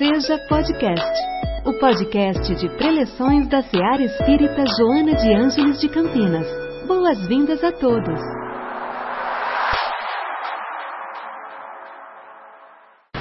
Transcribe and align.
Seja 0.00 0.38
Podcast, 0.48 1.12
o 1.66 1.74
podcast 1.74 2.54
de 2.54 2.70
preleções 2.78 3.46
da 3.50 3.62
Seara 3.62 4.02
Espírita 4.02 4.64
Joana 4.78 5.14
de 5.14 5.30
Ângeles 5.34 5.78
de 5.78 5.90
Campinas. 5.90 6.46
Boas-vindas 6.86 7.62
a 7.62 7.70
todos. 7.70 8.18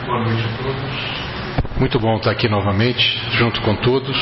Boa 0.05 0.23
noite 0.23 0.42
a 0.42 0.63
todos. 0.63 1.79
Muito 1.81 2.00
bom 2.00 2.15
estar 2.15 2.31
aqui 2.31 2.47
novamente, 2.47 3.04
junto 3.32 3.60
com 3.60 3.76
todos. 3.76 4.18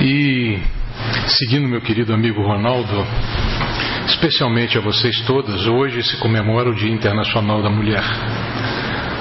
E 0.00 0.58
seguindo 1.26 1.68
meu 1.68 1.82
querido 1.82 2.14
amigo 2.14 2.40
Ronaldo, 2.40 3.04
especialmente 4.06 4.78
a 4.78 4.80
vocês 4.80 5.20
todas, 5.26 5.66
hoje 5.66 6.02
se 6.04 6.18
comemora 6.20 6.70
o 6.70 6.74
Dia 6.74 6.90
Internacional 6.90 7.62
da 7.62 7.68
Mulher 7.68 8.02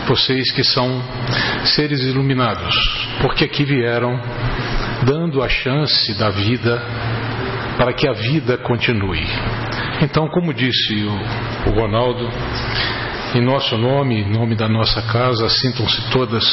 vocês 0.08 0.52
que 0.52 0.64
são 0.64 1.02
seres 1.66 2.02
iluminados, 2.02 2.75
porque 3.21 3.43
aqui 3.43 3.64
vieram 3.64 4.20
dando 5.06 5.43
a 5.43 5.50
chance 5.50 6.18
da 6.18 6.29
vida 6.29 6.82
para 7.78 7.93
que 7.93 8.07
a 8.07 8.14
vida 8.14 8.57
continue. 8.57 9.28
Então, 10.01 10.28
como 10.29 10.54
disse 10.54 10.93
o, 11.04 11.70
o 11.70 11.79
Ronaldo, 11.79 12.29
em 13.36 13.42
nosso 13.42 13.78
nome, 13.78 14.21
em 14.21 14.29
nome 14.29 14.56
da 14.56 14.68
nossa 14.68 15.01
casa, 15.01 15.50
sintam-se 15.50 16.10
todas 16.10 16.43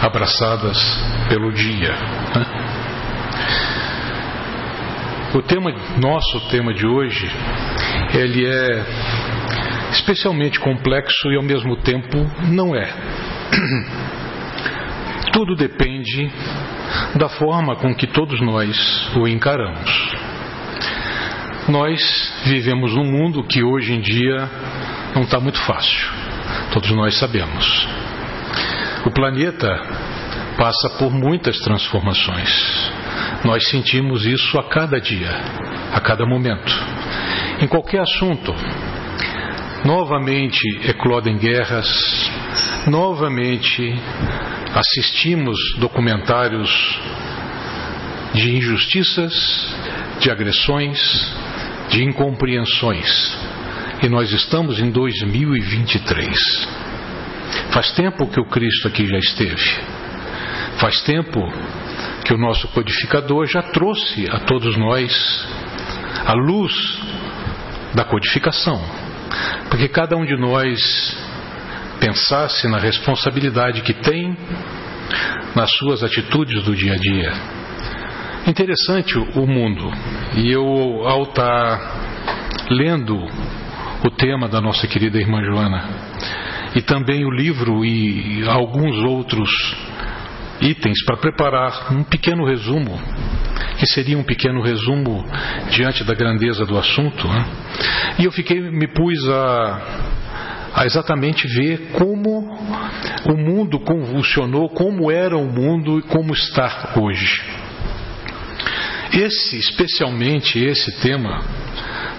abraçadas 0.00 0.78
pelo 1.28 1.52
dia. 1.52 1.92
Né? 2.34 2.66
O 5.34 5.42
tema, 5.42 5.70
nosso 6.00 6.48
tema 6.48 6.72
de 6.72 6.86
hoje, 6.86 7.30
ele 8.14 8.46
é 8.46 8.86
especialmente 9.96 10.60
complexo 10.60 11.30
e 11.30 11.36
ao 11.36 11.42
mesmo 11.42 11.76
tempo 11.76 12.18
não 12.48 12.74
é. 12.74 12.92
Tudo 15.32 15.54
depende 15.54 16.30
da 17.16 17.28
forma 17.28 17.76
com 17.76 17.94
que 17.94 18.06
todos 18.06 18.40
nós 18.40 19.10
o 19.16 19.26
encaramos. 19.28 19.90
Nós 21.68 22.32
vivemos 22.46 22.94
num 22.94 23.04
mundo 23.04 23.42
que 23.42 23.62
hoje 23.62 23.92
em 23.92 24.00
dia 24.00 24.48
não 25.14 25.22
está 25.22 25.40
muito 25.40 25.58
fácil, 25.60 26.08
todos 26.72 26.90
nós 26.92 27.18
sabemos. 27.18 27.88
O 29.04 29.10
planeta 29.10 29.68
passa 30.56 30.90
por 30.98 31.12
muitas 31.12 31.58
transformações. 31.58 32.92
Nós 33.44 33.68
sentimos 33.68 34.24
isso 34.24 34.58
a 34.58 34.68
cada 34.68 35.00
dia, 35.00 35.30
a 35.92 36.00
cada 36.00 36.24
momento. 36.24 36.72
Em 37.60 37.66
qualquer 37.66 38.00
assunto, 38.00 38.54
Novamente 39.84 40.62
eclodem 40.88 41.36
guerras, 41.36 41.86
novamente 42.86 43.94
assistimos 44.74 45.58
documentários 45.78 46.70
de 48.34 48.56
injustiças, 48.56 49.76
de 50.18 50.30
agressões, 50.30 50.98
de 51.90 52.02
incompreensões. 52.02 53.36
E 54.02 54.08
nós 54.08 54.32
estamos 54.32 54.80
em 54.80 54.90
2023. 54.90 56.68
Faz 57.70 57.92
tempo 57.92 58.26
que 58.26 58.40
o 58.40 58.46
Cristo 58.46 58.88
aqui 58.88 59.06
já 59.06 59.18
esteve. 59.18 59.80
Faz 60.78 61.00
tempo 61.02 61.40
que 62.24 62.34
o 62.34 62.38
nosso 62.38 62.66
codificador 62.68 63.46
já 63.46 63.62
trouxe 63.62 64.28
a 64.30 64.40
todos 64.40 64.76
nós 64.76 65.46
a 66.26 66.32
luz 66.32 66.72
da 67.94 68.04
codificação 68.04 69.05
para 69.68 69.78
que 69.78 69.88
cada 69.88 70.16
um 70.16 70.24
de 70.24 70.36
nós 70.36 70.78
pensasse 72.00 72.68
na 72.68 72.78
responsabilidade 72.78 73.82
que 73.82 73.94
tem 73.94 74.36
nas 75.54 75.70
suas 75.76 76.02
atitudes 76.02 76.62
do 76.64 76.74
dia 76.74 76.94
a 76.94 76.96
dia. 76.96 77.32
Interessante 78.46 79.18
o 79.18 79.46
mundo. 79.46 79.90
E 80.36 80.50
eu, 80.50 81.06
ao 81.06 81.24
estar 81.24 81.80
lendo 82.70 83.16
o 84.04 84.10
tema 84.10 84.48
da 84.48 84.60
nossa 84.60 84.86
querida 84.86 85.18
irmã 85.18 85.42
Joana, 85.42 85.84
e 86.74 86.82
também 86.82 87.24
o 87.24 87.30
livro 87.30 87.84
e 87.84 88.46
alguns 88.46 88.96
outros 88.98 89.50
itens 90.60 91.04
para 91.04 91.16
preparar 91.16 91.92
um 91.92 92.04
pequeno 92.04 92.44
resumo, 92.44 93.00
que 93.78 93.86
seria 93.86 94.18
um 94.18 94.24
pequeno 94.24 94.62
resumo 94.62 95.24
diante 95.70 96.04
da 96.04 96.14
grandeza 96.14 96.64
do 96.64 96.78
assunto. 96.78 97.26
Né? 97.28 97.44
E 98.18 98.24
eu 98.24 98.32
fiquei, 98.32 98.60
me 98.60 98.86
pus 98.88 99.28
a, 99.28 99.82
a 100.74 100.86
exatamente 100.86 101.46
ver 101.48 101.90
como 101.92 102.40
o 103.28 103.36
mundo 103.36 103.78
convulsionou, 103.80 104.68
como 104.70 105.10
era 105.10 105.36
o 105.36 105.46
mundo 105.46 105.98
e 105.98 106.02
como 106.02 106.32
está 106.32 106.94
hoje. 106.96 107.42
Esse, 109.12 109.56
especialmente 109.58 110.58
esse 110.58 111.00
tema 111.00 111.40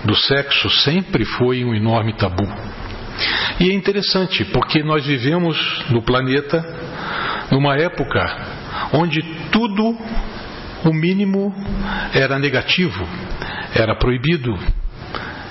do 0.03 0.16
sexo, 0.16 0.69
sempre 0.69 1.25
foi 1.25 1.63
um 1.63 1.75
enorme 1.75 2.13
tabu. 2.13 2.47
E 3.59 3.69
é 3.69 3.74
interessante, 3.74 4.45
porque 4.45 4.84
nós 4.84 5.06
vivemos 5.06 5.85
no 5.89 6.01
planeta 6.01 6.63
numa 7.51 7.75
época 7.75 8.19
onde 8.94 9.22
tudo, 9.51 9.97
o 10.85 10.93
mínimo, 10.93 11.53
era 12.13 12.38
negativo, 12.39 13.07
era 13.73 13.95
proibido, 13.95 14.57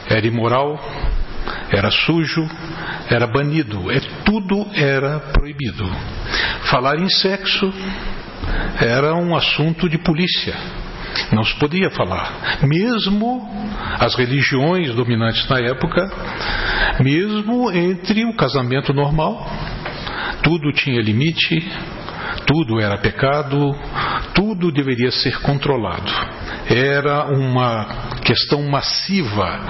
era 0.09 0.27
imoral, 0.27 0.79
era 1.71 1.91
sujo, 1.91 2.49
era 3.11 3.27
banido, 3.27 3.91
é, 3.91 4.01
tudo 4.25 4.67
era 4.75 5.21
proibido. 5.33 5.85
Falar 6.71 6.99
em 6.99 7.09
sexo 7.09 7.73
era 8.81 9.15
um 9.15 9.35
assunto 9.37 9.89
de 9.89 9.99
polícia. 9.99 10.55
Não 11.33 11.43
se 11.43 11.55
podia 11.59 11.91
falar. 11.91 12.59
Mesmo 12.63 13.49
as 13.99 14.15
religiões 14.15 14.95
dominantes 14.95 15.49
na 15.49 15.59
época, 15.61 16.09
mesmo 17.01 17.73
entre 17.73 18.25
o 18.25 18.35
casamento 18.37 18.93
normal, 18.93 19.51
tudo 20.43 20.73
tinha 20.73 21.01
limite, 21.01 21.67
tudo 22.47 22.81
era 22.81 22.99
pecado, 22.99 23.75
tudo 24.37 24.71
deveria 24.71 25.11
ser 25.11 25.41
controlado. 25.41 26.13
Era 26.69 27.25
uma 27.25 28.21
questão 28.23 28.63
massiva 28.69 29.61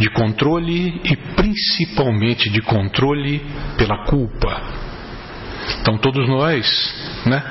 de 0.00 0.10
controle 0.10 1.00
e 1.04 1.16
principalmente 1.36 2.50
de 2.50 2.60
controle 2.60 3.40
pela 3.78 4.04
culpa. 4.06 4.83
Então 5.84 5.98
todos 5.98 6.26
nós, 6.26 6.94
né? 7.26 7.42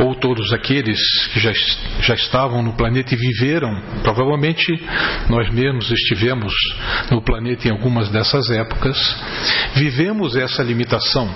Ou 0.00 0.12
todos 0.16 0.52
aqueles 0.52 0.98
que 1.32 1.38
já, 1.38 1.52
já 2.00 2.14
estavam 2.14 2.64
no 2.64 2.72
planeta 2.72 3.14
e 3.14 3.16
viveram, 3.16 3.80
provavelmente 4.02 4.66
nós 5.28 5.48
mesmos 5.48 5.88
estivemos 5.88 6.52
no 7.12 7.22
planeta 7.22 7.68
em 7.68 7.70
algumas 7.70 8.08
dessas 8.08 8.50
épocas, 8.50 8.98
vivemos 9.76 10.34
essa 10.34 10.64
limitação, 10.64 11.32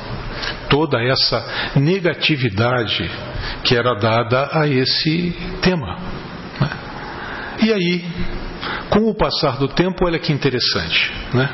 toda 0.68 1.00
essa 1.00 1.72
negatividade 1.76 3.08
que 3.62 3.76
era 3.76 3.94
dada 3.94 4.50
a 4.52 4.66
esse 4.66 5.30
tema. 5.62 5.98
Né? 6.60 6.70
E 7.62 7.72
aí, 7.72 8.04
com 8.90 9.08
o 9.08 9.14
passar 9.14 9.56
do 9.56 9.68
tempo, 9.68 10.04
olha 10.04 10.18
que 10.18 10.32
interessante, 10.32 11.12
né? 11.32 11.48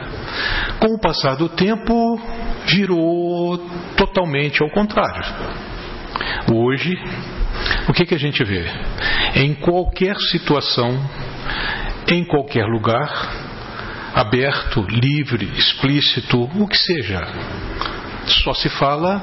Com 0.80 0.94
o 0.94 0.98
passar 0.98 1.36
do 1.36 1.50
tempo, 1.50 2.18
virou 2.68 3.58
totalmente 3.96 4.62
ao 4.62 4.70
contrário. 4.70 5.24
Hoje, 6.52 6.94
o 7.88 7.92
que, 7.92 8.06
que 8.06 8.14
a 8.14 8.18
gente 8.18 8.42
vê? 8.44 8.64
Em 9.34 9.54
qualquer 9.54 10.16
situação, 10.30 10.98
em 12.08 12.24
qualquer 12.24 12.64
lugar, 12.64 13.10
aberto, 14.14 14.82
livre, 14.88 15.46
explícito, 15.56 16.42
o 16.42 16.66
que 16.66 16.76
seja, 16.76 17.20
só 18.26 18.52
se 18.54 18.68
fala 18.68 19.22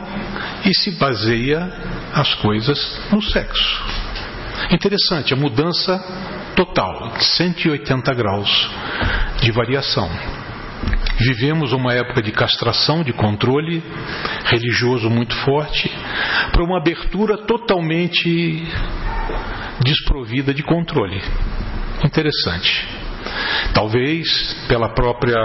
e 0.66 0.74
se 0.74 0.92
baseia 0.92 1.72
as 2.14 2.34
coisas 2.36 3.00
no 3.12 3.22
sexo. 3.22 3.84
Interessante, 4.72 5.34
a 5.34 5.38
mudança 5.38 6.00
total, 6.56 7.14
180 7.20 8.14
graus 8.14 8.70
de 9.42 9.52
variação. 9.52 10.10
Vivemos 11.26 11.74
uma 11.74 11.92
época 11.92 12.22
de 12.22 12.32
castração, 12.32 13.04
de 13.04 13.12
controle 13.12 13.82
religioso 14.46 15.10
muito 15.10 15.36
forte, 15.38 15.92
para 16.52 16.64
uma 16.64 16.78
abertura 16.78 17.36
totalmente 17.48 18.64
desprovida 19.84 20.54
de 20.54 20.62
controle. 20.62 21.20
Interessante. 22.04 22.88
Talvez 23.74 24.54
pela 24.68 24.90
própria, 24.90 25.36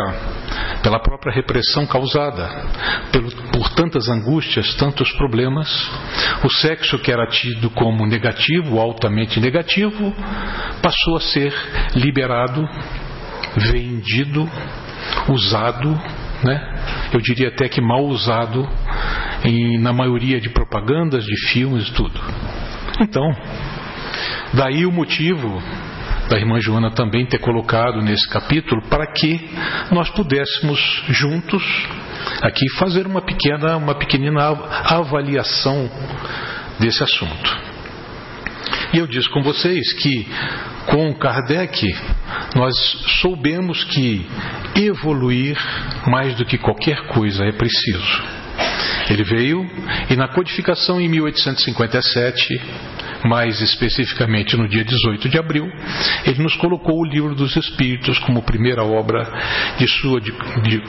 pela 0.82 1.00
própria 1.00 1.32
repressão 1.32 1.86
causada 1.86 2.46
pelo, 3.10 3.30
por 3.50 3.70
tantas 3.70 4.06
angústias, 4.10 4.74
tantos 4.74 5.10
problemas, 5.12 5.68
o 6.44 6.50
sexo 6.50 6.98
que 6.98 7.10
era 7.10 7.26
tido 7.26 7.70
como 7.70 8.06
negativo, 8.06 8.78
altamente 8.78 9.40
negativo, 9.40 10.14
passou 10.82 11.16
a 11.16 11.20
ser 11.20 11.54
liberado, 11.96 12.68
vendido, 13.56 14.48
usado, 15.28 15.90
né? 16.42 17.08
eu 17.12 17.20
diria 17.20 17.48
até 17.48 17.68
que 17.68 17.80
mal 17.80 18.04
usado 18.04 18.68
em, 19.44 19.78
na 19.78 19.92
maioria 19.92 20.40
de 20.40 20.48
propagandas, 20.48 21.24
de 21.24 21.36
filmes 21.48 21.88
e 21.88 21.92
tudo. 21.92 22.20
Então, 23.00 23.24
daí 24.54 24.86
o 24.86 24.92
motivo 24.92 25.62
da 26.28 26.38
irmã 26.38 26.60
Joana 26.60 26.92
também 26.92 27.26
ter 27.26 27.38
colocado 27.38 28.00
nesse 28.00 28.28
capítulo 28.28 28.82
para 28.88 29.06
que 29.12 29.50
nós 29.90 30.08
pudéssemos 30.10 30.78
juntos 31.08 31.62
aqui 32.40 32.68
fazer 32.78 33.06
uma 33.06 33.20
pequena, 33.20 33.76
uma 33.76 33.94
pequenina 33.94 34.48
avaliação 34.84 35.90
desse 36.78 37.02
assunto. 37.02 37.69
E 38.92 38.98
eu 38.98 39.06
disse 39.06 39.28
com 39.30 39.42
vocês 39.42 39.92
que 39.94 40.26
com 40.86 41.14
Kardec 41.14 41.86
nós 42.56 42.74
soubemos 43.20 43.84
que 43.84 44.26
evoluir 44.74 45.56
mais 46.06 46.34
do 46.34 46.44
que 46.44 46.58
qualquer 46.58 47.06
coisa 47.06 47.44
é 47.44 47.52
preciso. 47.52 48.22
Ele 49.08 49.22
veio 49.22 49.64
e 50.08 50.16
na 50.16 50.28
codificação 50.28 51.00
em 51.00 51.08
1857 51.08 52.60
mais 53.24 53.60
especificamente 53.60 54.56
no 54.56 54.66
dia 54.66 54.84
18 54.84 55.28
de 55.28 55.38
abril, 55.38 55.70
ele 56.24 56.42
nos 56.42 56.56
colocou 56.56 56.98
o 56.98 57.04
Livro 57.04 57.34
dos 57.34 57.54
Espíritos 57.54 58.18
como 58.20 58.42
primeira 58.42 58.82
obra 58.82 59.30
de 59.78 59.86
sua 59.86 60.20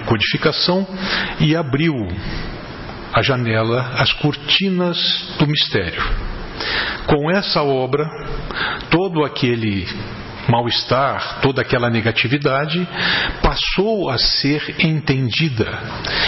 codificação 0.06 0.88
e 1.40 1.56
abriu 1.56 1.94
a 3.14 3.22
janela, 3.22 3.92
as 3.98 4.14
cortinas 4.14 4.98
do 5.38 5.46
mistério. 5.46 6.02
Com 7.08 7.30
essa 7.30 7.62
obra, 7.62 8.08
todo 8.90 9.24
aquele 9.24 9.88
mal-estar, 10.48 11.40
toda 11.42 11.62
aquela 11.62 11.90
negatividade 11.90 12.88
passou 13.42 14.10
a 14.10 14.18
ser 14.18 14.76
entendida 14.80 15.68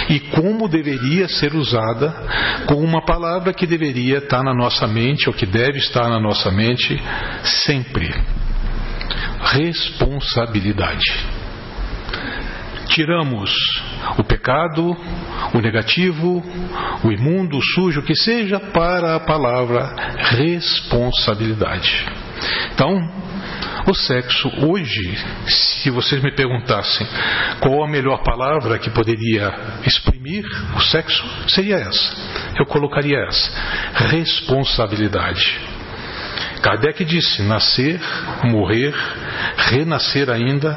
e 0.10 0.20
como 0.20 0.68
deveria 0.68 1.28
ser 1.28 1.54
usada 1.56 2.14
com 2.68 2.76
uma 2.76 3.06
palavra 3.06 3.54
que 3.54 3.68
deveria 3.68 4.20
estar 4.20 4.44
na 4.44 4.54
nossa 4.54 4.88
mente, 4.88 5.28
ou 5.28 5.34
que 5.34 5.46
deve 5.46 5.78
estar 5.78 6.10
na 6.10 6.20
nossa 6.20 6.52
mente 6.52 7.02
sempre: 7.44 8.14
responsabilidade. 9.42 11.12
Tiramos 12.88 13.52
o 14.18 14.24
pecado, 14.24 14.96
o 15.54 15.60
negativo, 15.60 16.44
o 17.04 17.12
imundo, 17.12 17.58
o 17.58 17.64
sujo, 17.64 18.02
que 18.02 18.16
seja, 18.16 18.60
para 18.60 19.16
a 19.16 19.20
palavra 19.20 19.96
responsabilidade. 20.18 22.06
Então, 22.74 23.00
o 23.86 23.94
sexo, 23.94 24.50
hoje, 24.66 25.18
se 25.46 25.90
vocês 25.90 26.22
me 26.24 26.32
perguntassem 26.32 27.06
qual 27.60 27.84
a 27.84 27.88
melhor 27.88 28.24
palavra 28.24 28.80
que 28.80 28.90
poderia 28.90 29.54
exprimir 29.86 30.46
o 30.76 30.80
sexo, 30.80 31.24
seria 31.50 31.76
essa. 31.76 32.16
Eu 32.58 32.66
colocaria 32.66 33.20
essa: 33.28 33.52
responsabilidade. 34.10 35.60
Kardec 36.62 37.04
disse: 37.04 37.42
nascer, 37.44 38.00
morrer, 38.46 38.94
renascer 39.58 40.30
ainda, 40.30 40.74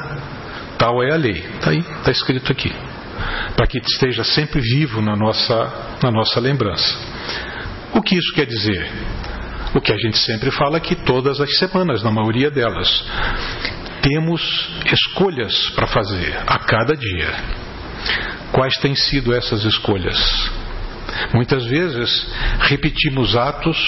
tal 0.76 1.00
é 1.02 1.12
a 1.12 1.16
lei. 1.16 1.44
Está 1.54 1.70
aí, 1.70 1.78
está 1.78 2.10
escrito 2.10 2.50
aqui. 2.50 2.72
Para 3.56 3.66
que 3.66 3.78
esteja 3.78 4.22
sempre 4.22 4.60
vivo 4.60 5.00
na 5.00 5.16
nossa, 5.16 5.98
na 6.02 6.10
nossa 6.10 6.38
lembrança. 6.38 6.94
O 7.94 8.02
que 8.02 8.16
isso 8.16 8.32
quer 8.34 8.46
dizer? 8.46 8.86
O 9.74 9.80
que 9.80 9.92
a 9.92 9.96
gente 9.96 10.18
sempre 10.18 10.50
fala 10.50 10.76
aqui 10.76 10.94
todas 10.94 11.40
as 11.40 11.58
semanas, 11.58 12.02
na 12.02 12.10
maioria 12.10 12.50
delas. 12.50 13.04
Temos 14.02 14.70
escolhas 14.92 15.70
para 15.70 15.86
fazer 15.86 16.38
a 16.46 16.58
cada 16.58 16.94
dia. 16.94 17.34
Quais 18.52 18.76
têm 18.78 18.94
sido 18.94 19.34
essas 19.34 19.64
escolhas? 19.64 20.16
Muitas 21.32 21.64
vezes 21.64 22.28
repetimos 22.60 23.34
atos, 23.34 23.78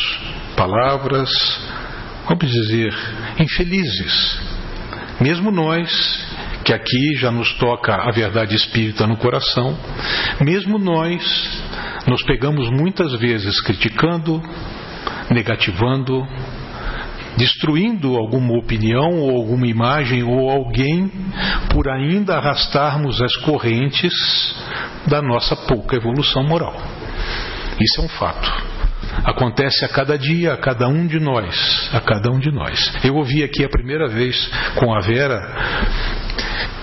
palavras, 0.57 1.31
vamos 2.27 2.51
dizer, 2.51 2.95
infelizes. 3.39 4.39
Mesmo 5.21 5.51
nós, 5.51 6.27
que 6.69 6.75
aqui 6.75 7.15
já 7.15 7.31
nos 7.31 7.51
toca 7.55 7.95
a 7.95 8.11
verdade 8.11 8.55
espírita 8.55 9.07
no 9.07 9.17
coração, 9.17 9.75
mesmo 10.39 10.79
nós 10.79 11.25
nos 12.07 12.23
pegamos 12.25 12.69
muitas 12.69 13.19
vezes 13.19 13.59
criticando, 13.63 14.43
negativando, 15.31 16.29
destruindo 17.39 18.19
alguma 18.19 18.59
opinião 18.59 19.19
ou 19.19 19.35
alguma 19.35 19.67
imagem 19.67 20.23
ou 20.23 20.51
alguém 20.51 21.11
por 21.71 21.89
ainda 21.89 22.37
arrastarmos 22.37 23.23
as 23.23 23.35
correntes 23.37 24.13
da 25.07 25.23
nossa 25.23 25.57
pouca 25.57 25.97
evolução 25.97 26.43
moral. 26.43 26.77
Isso 27.81 28.03
é 28.03 28.05
um 28.05 28.09
fato. 28.09 28.69
Acontece 29.25 29.87
a 29.87 29.89
cada 29.89 30.19
dia, 30.19 30.53
a 30.53 30.59
cada 30.59 30.87
um 30.87 31.07
de 31.07 31.19
nós, 31.19 31.89
a 31.95 32.01
cada 32.01 32.31
um 32.31 32.39
de 32.39 32.51
nós. 32.51 32.93
Eu 33.03 33.17
ouvi 33.17 33.43
aqui 33.43 33.65
a 33.65 33.71
primeira 33.71 34.07
vez 34.07 34.51
com 34.77 34.95
a 34.95 35.01
Vera 35.01 36.18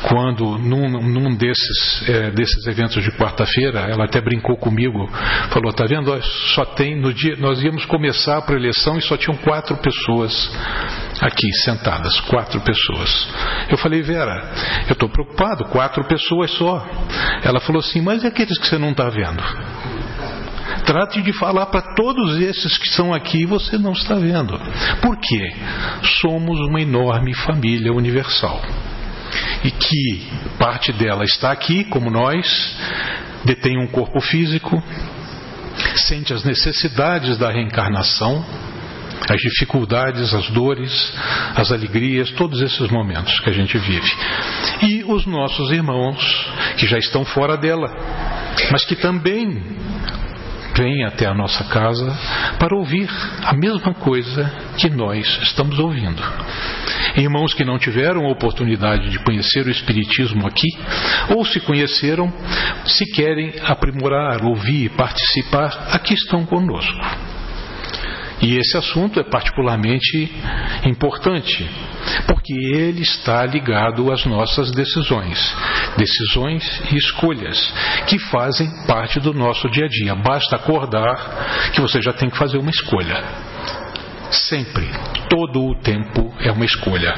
quando 0.07 0.57
num, 0.57 1.01
num 1.01 1.35
desses, 1.35 2.09
é, 2.09 2.31
desses 2.31 2.65
eventos 2.67 3.03
de 3.03 3.11
quarta-feira, 3.11 3.87
ela 3.89 4.05
até 4.05 4.21
brincou 4.21 4.55
comigo, 4.57 5.07
falou, 5.49 5.73
tá 5.73 5.85
vendo, 5.85 6.15
só 6.53 6.65
tem, 6.65 6.99
no 6.99 7.13
dia, 7.13 7.35
nós 7.37 7.61
íamos 7.63 7.85
começar 7.85 8.37
a 8.37 8.41
preleção 8.41 8.97
e 8.97 9.01
só 9.01 9.17
tinham 9.17 9.37
quatro 9.37 9.75
pessoas 9.77 10.51
aqui 11.21 11.51
sentadas, 11.63 12.19
quatro 12.21 12.61
pessoas. 12.61 13.27
Eu 13.69 13.77
falei, 13.77 14.01
Vera, 14.01 14.51
eu 14.87 14.93
estou 14.93 15.09
preocupado, 15.09 15.65
quatro 15.65 16.03
pessoas 16.05 16.51
só. 16.51 16.85
Ela 17.43 17.59
falou 17.59 17.79
assim, 17.79 18.01
mas 18.01 18.23
e 18.23 18.27
aqueles 18.27 18.57
que 18.57 18.67
você 18.67 18.77
não 18.77 18.91
está 18.91 19.09
vendo? 19.09 19.43
Trate 20.85 21.21
de 21.21 21.33
falar 21.33 21.65
para 21.67 21.95
todos 21.95 22.39
esses 22.39 22.77
que 22.77 22.85
estão 22.85 23.13
aqui 23.13 23.41
e 23.41 23.45
você 23.45 23.77
não 23.77 23.91
está 23.91 24.15
vendo. 24.15 24.59
Por 25.01 25.17
quê? 25.17 25.51
Somos 26.21 26.59
uma 26.59 26.79
enorme 26.79 27.33
família 27.33 27.91
universal 27.91 28.61
e 29.63 29.71
que 29.71 30.27
parte 30.57 30.91
dela 30.93 31.23
está 31.23 31.51
aqui, 31.51 31.83
como 31.85 32.09
nós, 32.09 32.75
detém 33.43 33.77
um 33.77 33.87
corpo 33.87 34.19
físico, 34.21 34.81
sente 36.07 36.33
as 36.33 36.43
necessidades 36.43 37.37
da 37.37 37.51
reencarnação, 37.51 38.45
as 39.29 39.41
dificuldades, 39.41 40.33
as 40.33 40.49
dores, 40.49 41.13
as 41.55 41.71
alegrias, 41.71 42.29
todos 42.31 42.61
esses 42.61 42.89
momentos 42.89 43.39
que 43.39 43.49
a 43.49 43.53
gente 43.53 43.77
vive. 43.77 44.11
E 44.83 45.03
os 45.03 45.25
nossos 45.25 45.71
irmãos 45.71 46.47
que 46.77 46.85
já 46.85 46.97
estão 46.97 47.25
fora 47.25 47.57
dela, 47.57 47.87
mas 48.71 48.85
que 48.85 48.95
também 48.95 49.63
vêm 50.75 51.05
até 51.05 51.25
a 51.25 51.33
nossa 51.33 51.63
casa 51.65 52.05
para 52.59 52.75
ouvir 52.75 53.09
a 53.43 53.53
mesma 53.53 53.93
coisa 53.93 54.51
que 54.77 54.89
nós 54.89 55.25
estamos 55.43 55.79
ouvindo. 55.79 56.21
Irmãos 57.15 57.53
que 57.53 57.63
não 57.63 57.79
tiveram 57.79 58.25
a 58.25 58.31
oportunidade 58.31 59.09
de 59.09 59.19
conhecer 59.19 59.65
o 59.65 59.71
Espiritismo 59.71 60.45
aqui, 60.45 60.67
ou 61.35 61.45
se 61.45 61.59
conheceram, 61.61 62.31
se 62.85 63.05
querem 63.13 63.53
aprimorar, 63.63 64.43
ouvir, 64.43 64.89
participar, 64.89 65.87
aqui 65.91 66.13
estão 66.13 66.45
conosco. 66.45 67.34
E 68.45 68.59
esse 68.59 68.77
assunto 68.77 69.19
é 69.19 69.23
particularmente 69.23 70.31
importante, 70.85 71.67
porque 72.27 72.53
ele 72.53 73.01
está 73.01 73.43
ligado 73.43 74.11
às 74.11 74.23
nossas 74.27 74.69
decisões, 74.69 75.39
decisões 75.97 76.63
e 76.91 76.95
escolhas 76.95 77.73
que 78.05 78.19
fazem 78.19 78.69
parte 78.85 79.19
do 79.19 79.33
nosso 79.33 79.67
dia 79.71 79.85
a 79.85 79.89
dia. 79.89 80.13
Basta 80.13 80.57
acordar 80.57 81.71
que 81.73 81.81
você 81.81 81.99
já 81.99 82.13
tem 82.13 82.29
que 82.29 82.37
fazer 82.37 82.59
uma 82.59 82.69
escolha. 82.69 83.23
Sempre, 84.29 84.87
todo 85.27 85.65
o 85.65 85.75
tempo 85.81 86.31
é 86.39 86.51
uma 86.51 86.65
escolha. 86.65 87.15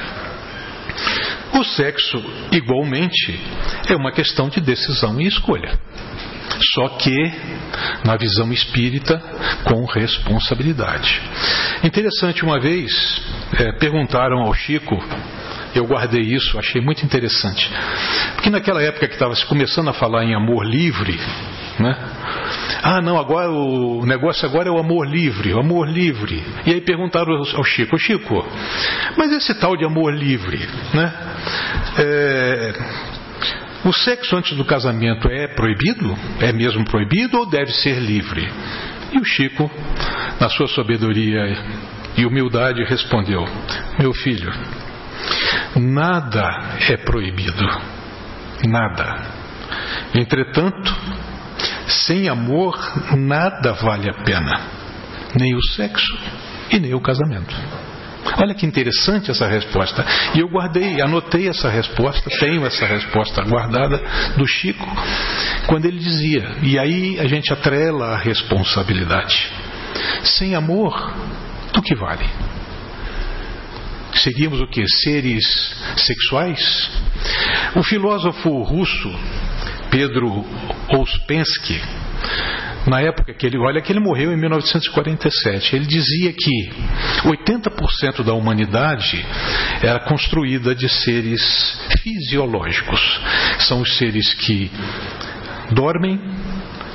O 1.54 1.64
sexo, 1.64 2.24
igualmente, 2.52 3.40
é 3.90 3.96
uma 3.96 4.12
questão 4.12 4.50
de 4.50 4.60
decisão 4.62 5.20
e 5.20 5.28
escolha. 5.28 5.78
Só 6.74 6.90
que, 6.90 7.16
na 8.06 8.16
visão 8.16 8.52
espírita, 8.52 9.22
com 9.64 9.86
responsabilidade. 9.86 11.22
Interessante, 11.84 12.44
uma 12.44 12.60
vez, 12.60 13.22
é, 13.60 13.72
perguntaram 13.74 14.40
ao 14.40 14.54
Chico, 14.54 14.98
eu 15.76 15.86
guardei 15.86 16.22
isso, 16.22 16.58
achei 16.58 16.82
muito 16.82 17.04
interessante. 17.06 17.72
Porque 18.36 18.50
naquela 18.50 18.82
época 18.82 19.08
que 19.08 19.14
estava 19.14 19.36
se 19.36 19.46
começando 19.46 19.90
a 19.90 19.94
falar 19.94 20.24
em 20.24 20.36
amor 20.36 20.66
livre, 20.66 21.20
né? 21.80 21.96
Ah, 22.82 23.02
não, 23.02 23.18
agora 23.18 23.50
o 23.52 24.06
negócio 24.06 24.48
agora 24.48 24.70
é 24.70 24.72
o 24.72 24.78
amor 24.78 25.08
livre, 25.08 25.54
o 25.54 25.60
amor 25.60 25.88
livre. 25.88 26.44
E 26.66 26.72
aí 26.72 26.82
perguntaram 26.82 27.34
ao 27.36 27.64
Chico, 27.64 27.98
Chico, 27.98 28.48
mas 29.18 29.32
esse 29.32 29.54
tal 29.60 29.76
de 29.76 29.86
amor 29.86 30.14
livre, 30.14 30.60
né? 30.94 31.14
É, 31.98 32.74
o 33.86 33.94
sexo 33.94 34.36
antes 34.36 34.56
do 34.56 34.66
casamento 34.66 35.28
é 35.30 35.48
proibido? 35.48 36.16
É 36.40 36.52
mesmo 36.52 36.84
proibido 36.86 37.38
ou 37.40 37.50
deve 37.50 37.72
ser 37.72 38.00
livre? 38.00 38.48
E 39.12 39.20
o 39.20 39.24
Chico, 39.24 39.70
na 40.40 40.50
sua 40.50 40.68
sabedoria 40.68 41.42
e 42.18 42.26
humildade, 42.26 42.84
respondeu: 42.84 43.46
Meu 44.00 44.14
filho, 44.14 44.52
nada 45.76 46.78
é 46.90 46.98
proibido. 46.98 47.66
Nada. 48.68 49.38
Entretanto, 50.14 50.96
Sem 51.88 52.28
amor, 52.28 52.78
nada 53.16 53.74
vale 53.74 54.10
a 54.10 54.14
pena, 54.24 54.62
nem 55.40 55.56
o 55.56 55.64
sexo 55.74 56.18
e 56.70 56.80
nem 56.80 56.94
o 56.94 57.02
casamento. 57.02 57.56
Olha 58.40 58.54
que 58.54 58.66
interessante 58.66 59.32
essa 59.32 59.48
resposta. 59.48 60.06
E 60.36 60.40
eu 60.40 60.50
guardei, 60.50 61.02
anotei 61.02 61.48
essa 61.48 61.70
resposta, 61.70 62.30
tenho 62.40 62.66
essa 62.66 62.86
resposta 62.86 63.42
guardada 63.44 64.02
do 64.36 64.46
Chico, 64.46 64.86
quando 65.66 65.86
ele 65.86 65.98
dizia, 65.98 66.58
e 66.62 66.78
aí 66.78 67.20
a 67.20 67.28
gente 67.28 67.52
atrela 67.54 68.16
a 68.16 68.18
responsabilidade. 68.18 69.50
Sem 70.24 70.56
amor, 70.56 71.14
do 71.74 71.82
que 71.82 71.96
vale? 71.96 72.30
Seguimos 74.18 74.60
o 74.60 74.68
que? 74.68 74.88
Seres 74.88 75.46
sexuais? 75.98 76.90
O 77.76 77.84
filósofo 77.84 78.62
russo 78.64 79.10
Pedro 79.90 80.46
Ouspensky 80.90 81.82
na 82.88 83.02
época 83.02 83.34
que 83.34 83.46
ele, 83.46 83.58
olha 83.58 83.82
que 83.82 83.92
ele 83.92 84.00
morreu 84.00 84.32
em 84.32 84.38
1947, 84.38 85.76
ele 85.76 85.86
dizia 85.86 86.32
que 86.32 86.72
80% 87.26 88.24
da 88.24 88.34
humanidade 88.34 89.26
era 89.84 90.00
construída 90.00 90.74
de 90.74 90.88
seres 90.88 91.42
fisiológicos. 92.02 93.22
São 93.60 93.82
os 93.82 93.98
seres 93.98 94.34
que 94.34 94.72
dormem, 95.72 96.18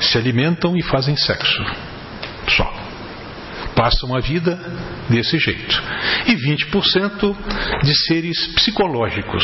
se 0.01 0.17
alimentam 0.17 0.77
e 0.77 0.83
fazem 0.83 1.15
sexo. 1.15 1.63
Passam 3.83 4.15
a 4.15 4.21
vida 4.21 4.57
desse 5.11 5.37
jeito. 5.39 5.83
E 6.29 6.37
20% 6.37 7.37
de 7.83 7.95
seres 8.07 8.47
psicológicos. 8.55 9.43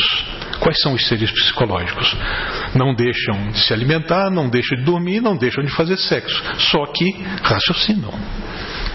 Quais 0.61 0.79
são 0.79 0.93
os 0.93 1.05
seres 1.09 1.29
psicológicos? 1.29 2.15
Não 2.73 2.95
deixam 2.95 3.49
de 3.49 3.59
se 3.59 3.73
alimentar, 3.73 4.29
não 4.29 4.47
deixam 4.47 4.77
de 4.77 4.85
dormir, 4.85 5.19
não 5.19 5.35
deixam 5.35 5.61
de 5.61 5.69
fazer 5.71 5.97
sexo. 5.97 6.41
Só 6.57 6.85
que 6.85 7.21
raciocinam. 7.43 8.13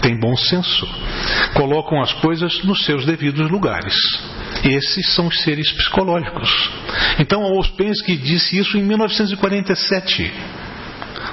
Têm 0.01 0.19
bom 0.19 0.35
senso. 0.35 0.87
Colocam 1.53 2.01
as 2.01 2.11
coisas 2.13 2.63
nos 2.63 2.83
seus 2.83 3.05
devidos 3.05 3.47
lugares. 3.47 3.93
Esses 4.63 5.13
são 5.13 5.27
os 5.27 5.43
seres 5.43 5.71
psicológicos. 5.73 6.71
Então, 7.19 7.43
Ouspensky 7.43 8.17
disse 8.17 8.57
isso 8.57 8.79
em 8.79 8.83
1947, 8.83 10.33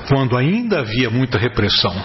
quando 0.07 0.37
ainda 0.37 0.81
havia 0.81 1.09
muita 1.09 1.39
repressão 1.39 1.97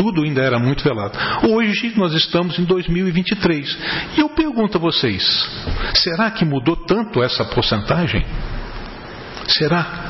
tudo 0.00 0.22
ainda 0.22 0.40
era 0.40 0.58
muito 0.58 0.82
velado. 0.82 1.18
Hoje 1.46 1.92
nós 1.96 2.14
estamos 2.14 2.58
em 2.58 2.64
2023. 2.64 3.78
E 4.16 4.20
eu 4.20 4.30
pergunto 4.30 4.78
a 4.78 4.80
vocês: 4.80 5.22
será 5.94 6.30
que 6.30 6.44
mudou 6.44 6.74
tanto 6.74 7.22
essa 7.22 7.44
porcentagem? 7.44 8.24
Será? 9.46 10.09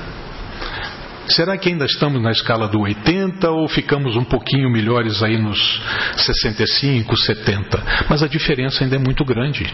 Será 1.30 1.56
que 1.56 1.68
ainda 1.68 1.84
estamos 1.84 2.20
na 2.20 2.32
escala 2.32 2.66
do 2.66 2.80
80 2.80 3.50
ou 3.50 3.68
ficamos 3.68 4.16
um 4.16 4.24
pouquinho 4.24 4.68
melhores 4.70 5.22
aí 5.22 5.38
nos 5.38 5.80
65, 6.16 7.16
70? 7.16 7.82
Mas 8.08 8.22
a 8.22 8.26
diferença 8.26 8.82
ainda 8.82 8.96
é 8.96 8.98
muito 8.98 9.24
grande. 9.24 9.64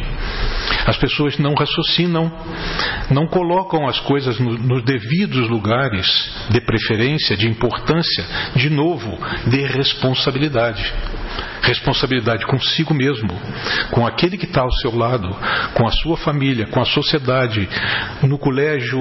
As 0.86 0.96
pessoas 0.98 1.38
não 1.38 1.54
raciocinam, 1.54 2.30
não 3.10 3.26
colocam 3.26 3.88
as 3.88 3.98
coisas 4.00 4.38
no, 4.38 4.52
nos 4.52 4.84
devidos 4.84 5.48
lugares 5.48 6.06
de 6.50 6.60
preferência, 6.60 7.36
de 7.36 7.48
importância, 7.48 8.24
de 8.54 8.68
novo, 8.68 9.18
de 9.46 9.62
responsabilidade 9.66 10.92
responsabilidade 11.62 12.46
consigo 12.46 12.94
mesmo, 12.94 13.28
com 13.90 14.06
aquele 14.06 14.36
que 14.36 14.46
está 14.46 14.62
ao 14.62 14.72
seu 14.72 14.96
lado, 14.96 15.28
com 15.74 15.86
a 15.86 15.90
sua 15.90 16.16
família, 16.16 16.66
com 16.66 16.80
a 16.80 16.84
sociedade, 16.84 17.68
no 18.22 18.38
colégio, 18.38 18.98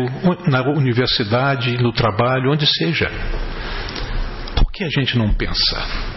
na 0.47 0.61
universidade, 0.61 1.77
no 1.77 1.91
trabalho, 1.91 2.51
onde 2.51 2.65
seja. 2.65 3.11
Por 4.55 4.71
que 4.71 4.83
a 4.83 4.89
gente 4.89 5.17
não 5.17 5.33
pensa? 5.33 6.15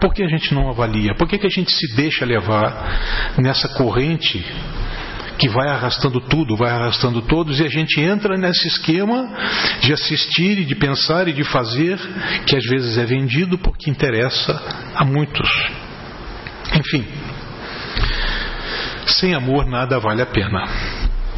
Por 0.00 0.12
que 0.12 0.22
a 0.22 0.28
gente 0.28 0.54
não 0.54 0.68
avalia? 0.68 1.14
Por 1.14 1.26
que, 1.26 1.38
que 1.38 1.46
a 1.46 1.50
gente 1.50 1.70
se 1.70 1.94
deixa 1.96 2.24
levar 2.24 3.34
nessa 3.38 3.68
corrente 3.70 4.44
que 5.38 5.48
vai 5.48 5.68
arrastando 5.68 6.20
tudo, 6.20 6.56
vai 6.56 6.70
arrastando 6.70 7.22
todos, 7.22 7.58
e 7.60 7.64
a 7.64 7.68
gente 7.68 8.00
entra 8.00 8.36
nesse 8.36 8.68
esquema 8.68 9.28
de 9.80 9.92
assistir 9.92 10.58
e 10.58 10.64
de 10.64 10.74
pensar 10.74 11.28
e 11.28 11.32
de 11.32 11.44
fazer, 11.44 11.98
que 12.46 12.56
às 12.56 12.64
vezes 12.64 12.98
é 12.98 13.04
vendido 13.04 13.58
porque 13.58 13.90
interessa 13.90 14.60
a 14.94 15.04
muitos. 15.04 15.48
Enfim, 16.76 17.04
sem 19.06 19.34
amor 19.34 19.66
nada 19.66 19.98
vale 19.98 20.22
a 20.22 20.26
pena. 20.26 20.64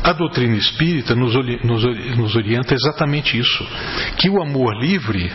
A 0.02 0.12
doutrina 0.12 0.56
espírita 0.56 1.16
nos, 1.16 1.34
nos, 1.64 2.16
nos 2.16 2.36
orienta 2.36 2.74
exatamente 2.74 3.36
isso: 3.36 3.66
que 4.16 4.30
o 4.30 4.40
amor 4.40 4.76
livre 4.78 5.32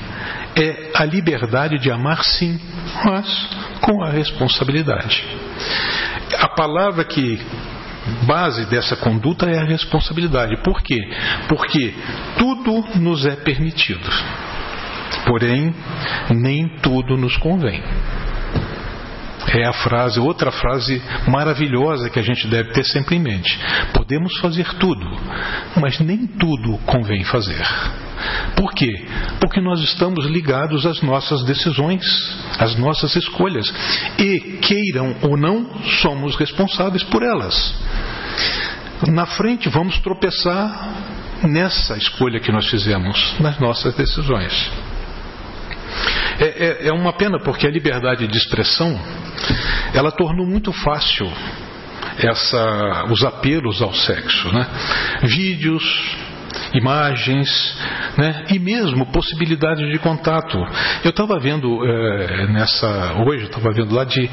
é 0.55 0.91
a 0.93 1.03
liberdade 1.03 1.77
de 1.77 1.91
amar 1.91 2.23
sim, 2.23 2.59
mas 3.03 3.49
com 3.81 4.01
a 4.03 4.09
responsabilidade. 4.09 5.25
A 6.39 6.47
palavra 6.49 7.03
que 7.03 7.39
base 8.25 8.65
dessa 8.65 8.95
conduta 8.95 9.49
é 9.49 9.59
a 9.59 9.65
responsabilidade. 9.65 10.57
Por 10.63 10.81
quê? 10.81 10.99
Porque 11.47 11.93
tudo 12.37 12.83
nos 12.99 13.25
é 13.25 13.35
permitido. 13.35 14.09
Porém, 15.25 15.73
nem 16.29 16.67
tudo 16.81 17.17
nos 17.17 17.37
convém. 17.37 17.83
É 19.53 19.67
a 19.67 19.73
frase, 19.73 20.19
outra 20.19 20.51
frase 20.51 21.01
maravilhosa 21.27 22.09
que 22.09 22.19
a 22.19 22.23
gente 22.23 22.47
deve 22.47 22.71
ter 22.71 22.85
sempre 22.85 23.15
em 23.15 23.19
mente. 23.19 23.59
Podemos 23.93 24.37
fazer 24.39 24.65
tudo, 24.75 25.05
mas 25.75 25.99
nem 25.99 26.25
tudo 26.25 26.77
convém 26.85 27.23
fazer. 27.23 27.65
Por 28.55 28.73
quê? 28.73 29.05
Porque 29.39 29.61
nós 29.61 29.79
estamos 29.81 30.25
ligados 30.25 30.85
às 30.85 31.01
nossas 31.01 31.43
decisões, 31.43 32.01
às 32.59 32.75
nossas 32.77 33.15
escolhas. 33.15 33.71
E, 34.17 34.59
queiram 34.61 35.15
ou 35.23 35.37
não, 35.37 35.67
somos 36.01 36.35
responsáveis 36.35 37.03
por 37.03 37.23
elas. 37.23 37.73
Na 39.07 39.25
frente, 39.25 39.69
vamos 39.69 39.97
tropeçar 39.99 40.89
nessa 41.43 41.97
escolha 41.97 42.39
que 42.39 42.51
nós 42.51 42.67
fizemos, 42.69 43.35
nas 43.39 43.59
nossas 43.59 43.95
decisões. 43.95 44.71
É, 46.39 46.45
é, 46.45 46.87
é, 46.87 46.93
uma 46.93 47.13
pena 47.13 47.39
porque 47.39 47.67
a 47.67 47.69
liberdade 47.69 48.27
de 48.27 48.37
expressão 48.37 48.99
ela 49.93 50.11
tornou 50.11 50.45
muito 50.45 50.71
fácil 50.71 51.31
essa, 52.17 53.05
os 53.09 53.23
apelos 53.23 53.81
ao 53.81 53.93
sexo, 53.93 54.51
né? 54.51 54.67
Vídeos, 55.23 55.83
imagens, 56.73 57.75
né? 58.17 58.45
e 58.49 58.59
mesmo 58.59 59.05
possibilidades 59.07 59.89
de 59.91 59.99
contato. 59.99 60.57
Eu 61.03 61.09
estava 61.09 61.39
vendo 61.39 61.85
é, 61.85 62.47
nessa 62.47 63.13
hoje, 63.25 63.45
estava 63.45 63.71
vendo 63.71 63.93
lá 63.93 64.03
de 64.03 64.29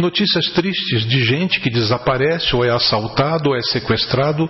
notícias 0.00 0.46
tristes 0.46 1.06
de 1.06 1.22
gente 1.24 1.60
que 1.60 1.70
desaparece 1.70 2.54
ou 2.56 2.64
é 2.64 2.70
assaltado 2.70 3.50
ou 3.50 3.56
é 3.56 3.60
sequestrado 3.62 4.48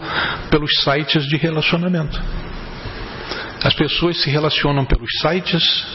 pelos 0.50 0.70
sites 0.82 1.24
de 1.24 1.36
relacionamento. 1.36 2.20
As 3.62 3.74
pessoas 3.74 4.20
se 4.22 4.30
relacionam 4.30 4.84
pelos 4.84 5.10
sites 5.20 5.86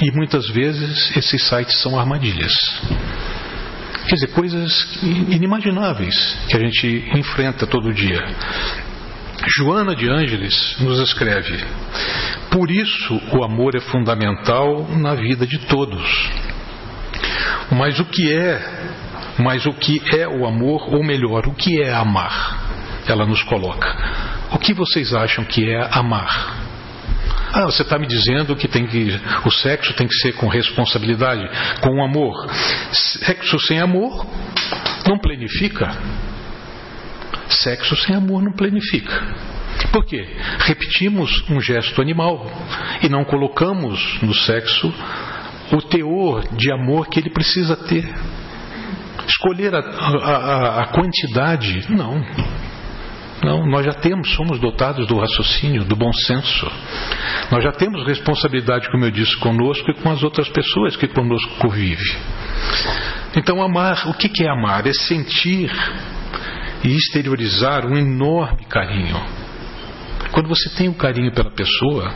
e 0.00 0.10
muitas 0.12 0.48
vezes 0.48 1.16
esses 1.16 1.42
sites 1.48 1.80
são 1.80 1.98
armadilhas. 1.98 2.52
Quer 4.08 4.14
dizer, 4.16 4.26
coisas 4.28 4.98
inimagináveis 5.02 6.36
que 6.48 6.56
a 6.56 6.60
gente 6.60 7.08
enfrenta 7.14 7.66
todo 7.66 7.94
dia. 7.94 8.20
Joana 9.46 9.94
de 9.94 10.08
Ângeles 10.08 10.76
nos 10.80 10.98
escreve: 11.00 11.64
Por 12.50 12.70
isso 12.70 13.20
o 13.32 13.42
amor 13.42 13.74
é 13.74 13.80
fundamental 13.80 14.86
na 14.96 15.14
vida 15.14 15.46
de 15.46 15.58
todos. 15.66 16.30
Mas 17.70 17.98
o 17.98 18.04
que 18.04 18.32
é, 18.32 18.60
mas 19.38 19.66
o 19.66 19.72
que 19.72 20.00
é 20.16 20.28
o 20.28 20.46
amor, 20.46 20.94
ou 20.94 21.02
melhor, 21.02 21.46
o 21.46 21.54
que 21.54 21.82
é 21.82 21.92
amar? 21.92 23.02
Ela 23.06 23.26
nos 23.26 23.42
coloca. 23.42 23.88
O 24.52 24.58
que 24.58 24.74
vocês 24.74 25.12
acham 25.14 25.44
que 25.44 25.70
é 25.70 25.88
amar? 25.90 26.60
Ah, 27.54 27.64
você 27.64 27.82
está 27.82 27.98
me 27.98 28.06
dizendo 28.06 28.56
que 28.56 28.66
tem 28.66 28.86
que 28.86 29.20
o 29.44 29.50
sexo 29.50 29.92
tem 29.94 30.06
que 30.06 30.14
ser 30.14 30.32
com 30.34 30.48
responsabilidade, 30.48 31.46
com 31.80 32.02
amor. 32.02 32.34
Sexo 32.92 33.58
sem 33.60 33.78
amor 33.80 34.26
não 35.06 35.18
planifica. 35.18 35.90
Sexo 37.52 37.96
sem 37.96 38.14
amor 38.14 38.42
não 38.42 38.52
planifica. 38.52 39.12
Por 39.92 40.04
quê? 40.04 40.26
Repetimos 40.60 41.48
um 41.50 41.60
gesto 41.60 42.00
animal 42.00 42.46
e 43.02 43.08
não 43.08 43.24
colocamos 43.24 44.18
no 44.22 44.34
sexo 44.34 44.92
o 45.72 45.82
teor 45.82 46.44
de 46.56 46.72
amor 46.72 47.08
que 47.08 47.18
ele 47.18 47.30
precisa 47.30 47.76
ter. 47.76 48.04
Escolher 49.26 49.74
a, 49.74 49.78
a, 49.78 50.82
a 50.82 50.86
quantidade, 50.88 51.86
não. 51.90 52.22
Não, 53.44 53.66
nós 53.66 53.84
já 53.84 53.92
temos, 53.92 54.32
somos 54.34 54.60
dotados 54.60 55.06
do 55.08 55.18
raciocínio, 55.18 55.84
do 55.84 55.96
bom 55.96 56.12
senso. 56.12 56.70
Nós 57.50 57.64
já 57.64 57.72
temos 57.72 58.06
responsabilidade, 58.06 58.88
como 58.90 59.04
eu 59.04 59.10
disse, 59.10 59.36
conosco 59.38 59.90
e 59.90 59.94
com 59.94 60.10
as 60.10 60.22
outras 60.22 60.48
pessoas 60.48 60.96
que 60.96 61.08
conosco 61.08 61.56
convivem. 61.58 62.16
Então, 63.36 63.60
amar, 63.60 64.08
o 64.08 64.14
que 64.14 64.44
é 64.44 64.48
amar? 64.48 64.86
É 64.86 64.92
sentir 64.92 65.70
e 66.84 66.96
exteriorizar 66.96 67.86
um 67.86 67.96
enorme 67.96 68.64
carinho. 68.66 69.20
Quando 70.32 70.48
você 70.48 70.70
tem 70.70 70.88
um 70.88 70.94
carinho 70.94 71.32
pela 71.32 71.50
pessoa, 71.50 72.12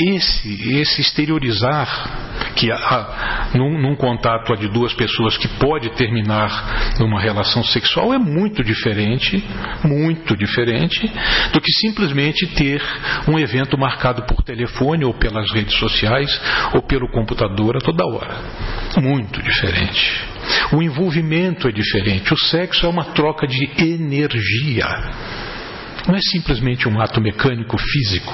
esse, 0.00 0.76
esse 0.78 1.00
exteriorizar, 1.00 2.28
que 2.54 2.70
há, 2.70 3.50
num, 3.54 3.80
num 3.80 3.96
contato 3.96 4.54
de 4.56 4.68
duas 4.68 4.92
pessoas 4.94 5.36
que 5.36 5.48
pode 5.60 5.90
terminar 5.90 6.96
numa 6.98 7.20
relação 7.20 7.64
sexual, 7.64 8.12
é 8.12 8.18
muito 8.18 8.62
diferente, 8.62 9.42
muito 9.84 10.36
diferente, 10.36 11.10
do 11.52 11.60
que 11.60 11.72
simplesmente 11.80 12.46
ter 12.48 12.82
um 13.28 13.38
evento 13.38 13.78
marcado 13.78 14.22
por 14.22 14.42
telefone 14.42 15.04
ou 15.04 15.14
pelas 15.14 15.50
redes 15.52 15.78
sociais 15.78 16.40
ou 16.74 16.82
pelo 16.82 17.08
computador 17.10 17.76
a 17.76 17.80
toda 17.80 18.04
hora. 18.06 18.36
Muito 19.00 19.42
diferente. 19.42 20.27
O 20.72 20.82
envolvimento 20.82 21.68
é 21.68 21.72
diferente. 21.72 22.32
O 22.32 22.38
sexo 22.38 22.86
é 22.86 22.88
uma 22.88 23.04
troca 23.12 23.46
de 23.46 23.70
energia. 23.78 24.86
Não 26.06 26.14
é 26.14 26.20
simplesmente 26.20 26.88
um 26.88 27.00
ato 27.00 27.20
mecânico 27.20 27.76
físico. 27.78 28.32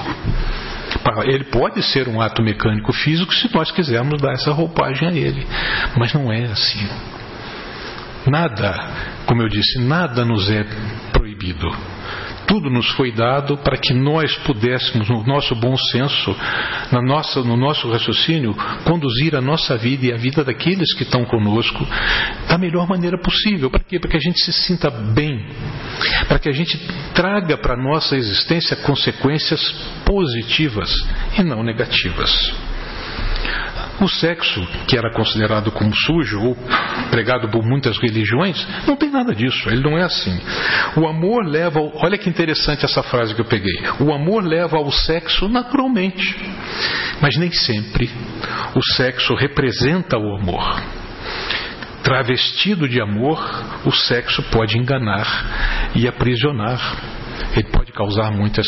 Ele 1.25 1.43
pode 1.45 1.83
ser 1.83 2.07
um 2.07 2.21
ato 2.21 2.41
mecânico 2.41 2.91
físico 2.93 3.33
se 3.33 3.53
nós 3.53 3.71
quisermos 3.71 4.21
dar 4.21 4.33
essa 4.33 4.51
roupagem 4.51 5.07
a 5.07 5.11
ele, 5.11 5.45
mas 5.97 6.13
não 6.13 6.31
é 6.31 6.45
assim. 6.45 6.87
Nada, 8.27 8.89
como 9.25 9.41
eu 9.41 9.49
disse, 9.49 9.79
nada 9.79 10.25
nos 10.25 10.49
é 10.49 10.65
proibido 11.11 11.69
tudo 12.47 12.69
nos 12.69 12.87
foi 12.91 13.11
dado 13.11 13.57
para 13.57 13.77
que 13.77 13.93
nós 13.93 14.35
pudéssemos, 14.39 15.09
no 15.09 15.23
nosso 15.23 15.55
bom 15.55 15.75
senso, 15.91 16.35
na 16.91 17.01
nossa, 17.01 17.41
no 17.41 17.57
nosso 17.57 17.89
raciocínio, 17.91 18.55
conduzir 18.83 19.35
a 19.35 19.41
nossa 19.41 19.77
vida 19.77 20.07
e 20.07 20.13
a 20.13 20.17
vida 20.17 20.43
daqueles 20.43 20.93
que 20.93 21.03
estão 21.03 21.25
conosco 21.25 21.85
da 22.47 22.57
melhor 22.57 22.87
maneira 22.87 23.17
possível. 23.17 23.69
Para 23.69 23.83
quê? 23.83 23.99
Para 23.99 24.11
que 24.11 24.17
a 24.17 24.21
gente 24.21 24.43
se 24.43 24.53
sinta 24.53 24.89
bem, 24.89 25.45
para 26.27 26.39
que 26.39 26.49
a 26.49 26.53
gente 26.53 26.77
traga 27.13 27.57
para 27.57 27.73
a 27.73 27.81
nossa 27.81 28.15
existência 28.15 28.75
consequências 28.77 29.61
positivas 30.05 30.91
e 31.37 31.43
não 31.43 31.63
negativas. 31.63 32.74
O 34.01 34.07
sexo, 34.09 34.61
que 34.87 34.97
era 34.97 35.11
considerado 35.11 35.71
como 35.71 35.95
sujo 35.95 36.39
ou 36.41 36.57
pregado 37.09 37.49
por 37.49 37.63
muitas 37.63 37.97
religiões, 37.97 38.67
não 38.85 38.95
tem 38.97 39.09
nada 39.09 39.33
disso, 39.33 39.69
ele 39.69 39.81
não 39.81 39.97
é 39.97 40.03
assim. 40.03 40.37
O 40.97 41.07
amor 41.07 41.45
leva, 41.45 41.79
ao, 41.79 41.91
olha 42.03 42.17
que 42.17 42.29
interessante 42.29 42.83
essa 42.83 43.01
frase 43.03 43.33
que 43.33 43.41
eu 43.41 43.45
peguei. 43.45 43.75
O 43.99 44.13
amor 44.13 44.43
leva 44.43 44.77
ao 44.77 44.91
sexo 44.91 45.47
naturalmente, 45.47 46.37
mas 47.21 47.37
nem 47.37 47.51
sempre 47.51 48.09
o 48.75 48.81
sexo 48.95 49.33
representa 49.33 50.17
o 50.17 50.35
amor. 50.35 50.81
Travestido 52.03 52.87
de 52.87 53.01
amor, 53.01 53.39
o 53.85 53.91
sexo 53.91 54.43
pode 54.51 54.77
enganar 54.77 55.91
e 55.95 56.07
aprisionar 56.07 57.24
ele 57.55 57.69
pode 57.69 57.91
causar 57.91 58.31
muitas, 58.31 58.67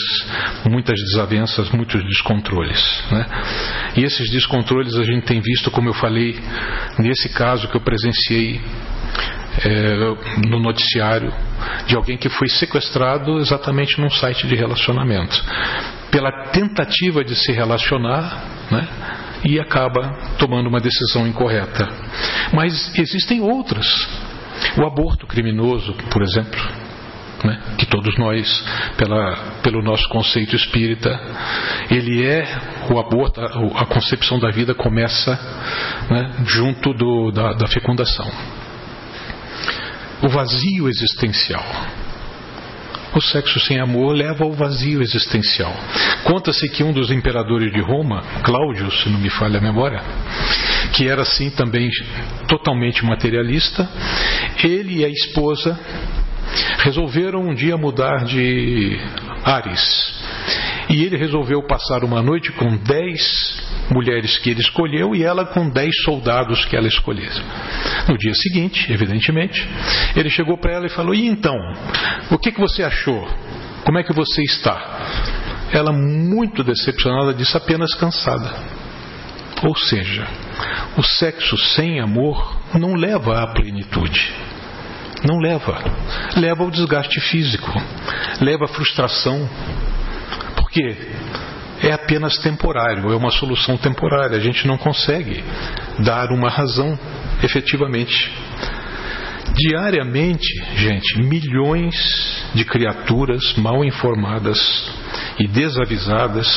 muitas 0.69 0.95
desavenças, 1.11 1.69
muitos 1.71 2.03
descontroles. 2.03 3.03
Né? 3.11 3.25
E 3.97 4.03
esses 4.03 4.29
descontroles 4.31 4.95
a 4.95 5.03
gente 5.03 5.25
tem 5.25 5.41
visto, 5.41 5.69
como 5.71 5.89
eu 5.89 5.93
falei, 5.93 6.39
nesse 6.99 7.29
caso 7.29 7.67
que 7.67 7.75
eu 7.75 7.81
presenciei 7.81 8.61
é, 9.63 9.95
no 10.47 10.59
noticiário, 10.59 11.33
de 11.87 11.95
alguém 11.95 12.17
que 12.17 12.29
foi 12.29 12.47
sequestrado 12.47 13.39
exatamente 13.39 13.99
num 13.99 14.09
site 14.09 14.47
de 14.47 14.55
relacionamento. 14.55 15.43
Pela 16.11 16.31
tentativa 16.51 17.23
de 17.23 17.35
se 17.35 17.51
relacionar, 17.51 18.43
né? 18.71 18.87
e 19.43 19.59
acaba 19.59 20.35
tomando 20.37 20.67
uma 20.67 20.79
decisão 20.79 21.27
incorreta. 21.27 21.87
Mas 22.53 22.97
existem 22.97 23.41
outras. 23.41 23.87
O 24.77 24.85
aborto 24.85 25.27
criminoso, 25.27 25.93
por 26.09 26.21
exemplo, 26.21 26.59
né? 27.43 27.59
que 27.77 27.85
todos 27.85 28.17
nós, 28.17 28.65
pela, 28.97 29.35
pelo 29.61 29.81
nosso 29.81 30.07
conceito 30.09 30.55
espírita, 30.55 31.19
ele 31.89 32.25
é 32.25 32.47
o 32.91 32.99
aborto, 32.99 33.39
a, 33.41 33.85
concepção 33.85 34.39
da 34.39 34.49
vida 34.49 34.73
começa 34.73 35.37
né, 36.09 36.31
junto 36.45 36.93
do, 36.93 37.31
da, 37.31 37.53
da 37.53 37.67
fecundação. 37.67 38.29
O 40.21 40.29
vazio 40.29 40.89
existencial. 40.89 41.63
O 43.13 43.21
sexo 43.21 43.59
sem 43.61 43.79
amor 43.79 44.13
leva 44.13 44.43
ao 44.43 44.51
vazio 44.51 45.01
existencial. 45.01 45.73
Conta-se 46.23 46.67
que 46.69 46.83
um 46.83 46.91
dos 46.91 47.09
imperadores 47.09 47.71
de 47.71 47.79
Roma, 47.79 48.21
Cláudio, 48.43 48.91
se 48.91 49.09
não 49.09 49.19
me 49.19 49.29
falha 49.29 49.59
a 49.59 49.61
memória, 49.61 50.01
que 50.93 51.07
era 51.07 51.21
assim 51.21 51.49
também 51.49 51.89
totalmente 52.47 53.05
materialista, 53.05 53.89
ele 54.63 54.99
e 54.99 55.05
a 55.05 55.09
esposa 55.09 55.79
resolveram 56.79 57.41
um 57.41 57.53
dia 57.53 57.77
mudar 57.77 58.23
de 58.25 58.99
ares. 59.43 60.13
E 60.89 61.03
ele 61.03 61.17
resolveu 61.17 61.61
passar 61.63 62.03
uma 62.03 62.21
noite 62.21 62.51
com 62.53 62.77
dez 62.77 63.65
mulheres 63.91 64.37
que 64.37 64.49
ele 64.49 64.61
escolheu 64.61 65.15
e 65.15 65.23
ela 65.23 65.45
com 65.45 65.69
dez 65.69 65.93
soldados 66.03 66.65
que 66.65 66.75
ela 66.75 66.87
escolheu. 66.87 67.31
No 68.07 68.17
dia 68.17 68.33
seguinte, 68.33 68.91
evidentemente, 68.91 69.67
ele 70.15 70.29
chegou 70.29 70.57
para 70.57 70.73
ela 70.73 70.85
e 70.85 70.89
falou: 70.89 71.13
E 71.13 71.27
então, 71.27 71.55
o 72.31 72.37
que, 72.37 72.51
que 72.51 72.59
você 72.59 72.83
achou? 72.83 73.27
Como 73.83 73.97
é 73.97 74.03
que 74.03 74.13
você 74.13 74.41
está? 74.43 74.77
Ela, 75.71 75.91
muito 75.91 76.63
decepcionada, 76.63 77.33
disse 77.33 77.55
apenas 77.57 77.93
cansada. 77.93 78.49
Ou 79.63 79.75
seja, 79.75 80.25
o 80.97 81.03
sexo 81.03 81.57
sem 81.57 81.99
amor 81.99 82.57
não 82.73 82.95
leva 82.95 83.41
à 83.41 83.47
plenitude. 83.47 84.33
Não 85.23 85.39
leva. 85.39 85.83
Leva 86.35 86.63
ao 86.63 86.71
desgaste 86.71 87.19
físico, 87.21 87.71
leva 88.41 88.65
à 88.65 88.67
frustração. 88.67 89.49
Por 90.55 90.69
quê? 90.69 90.95
É 91.81 91.91
apenas 91.91 92.37
temporário, 92.39 93.11
é 93.11 93.15
uma 93.15 93.31
solução 93.31 93.77
temporária. 93.77 94.37
A 94.37 94.41
gente 94.41 94.67
não 94.67 94.77
consegue 94.77 95.43
dar 95.99 96.31
uma 96.31 96.49
razão 96.49 96.97
efetivamente. 97.43 98.31
Diariamente, 99.55 100.47
gente, 100.75 101.19
milhões 101.19 101.95
de 102.53 102.63
criaturas 102.63 103.55
mal 103.57 103.83
informadas 103.83 104.59
e 105.39 105.47
desavisadas, 105.47 106.47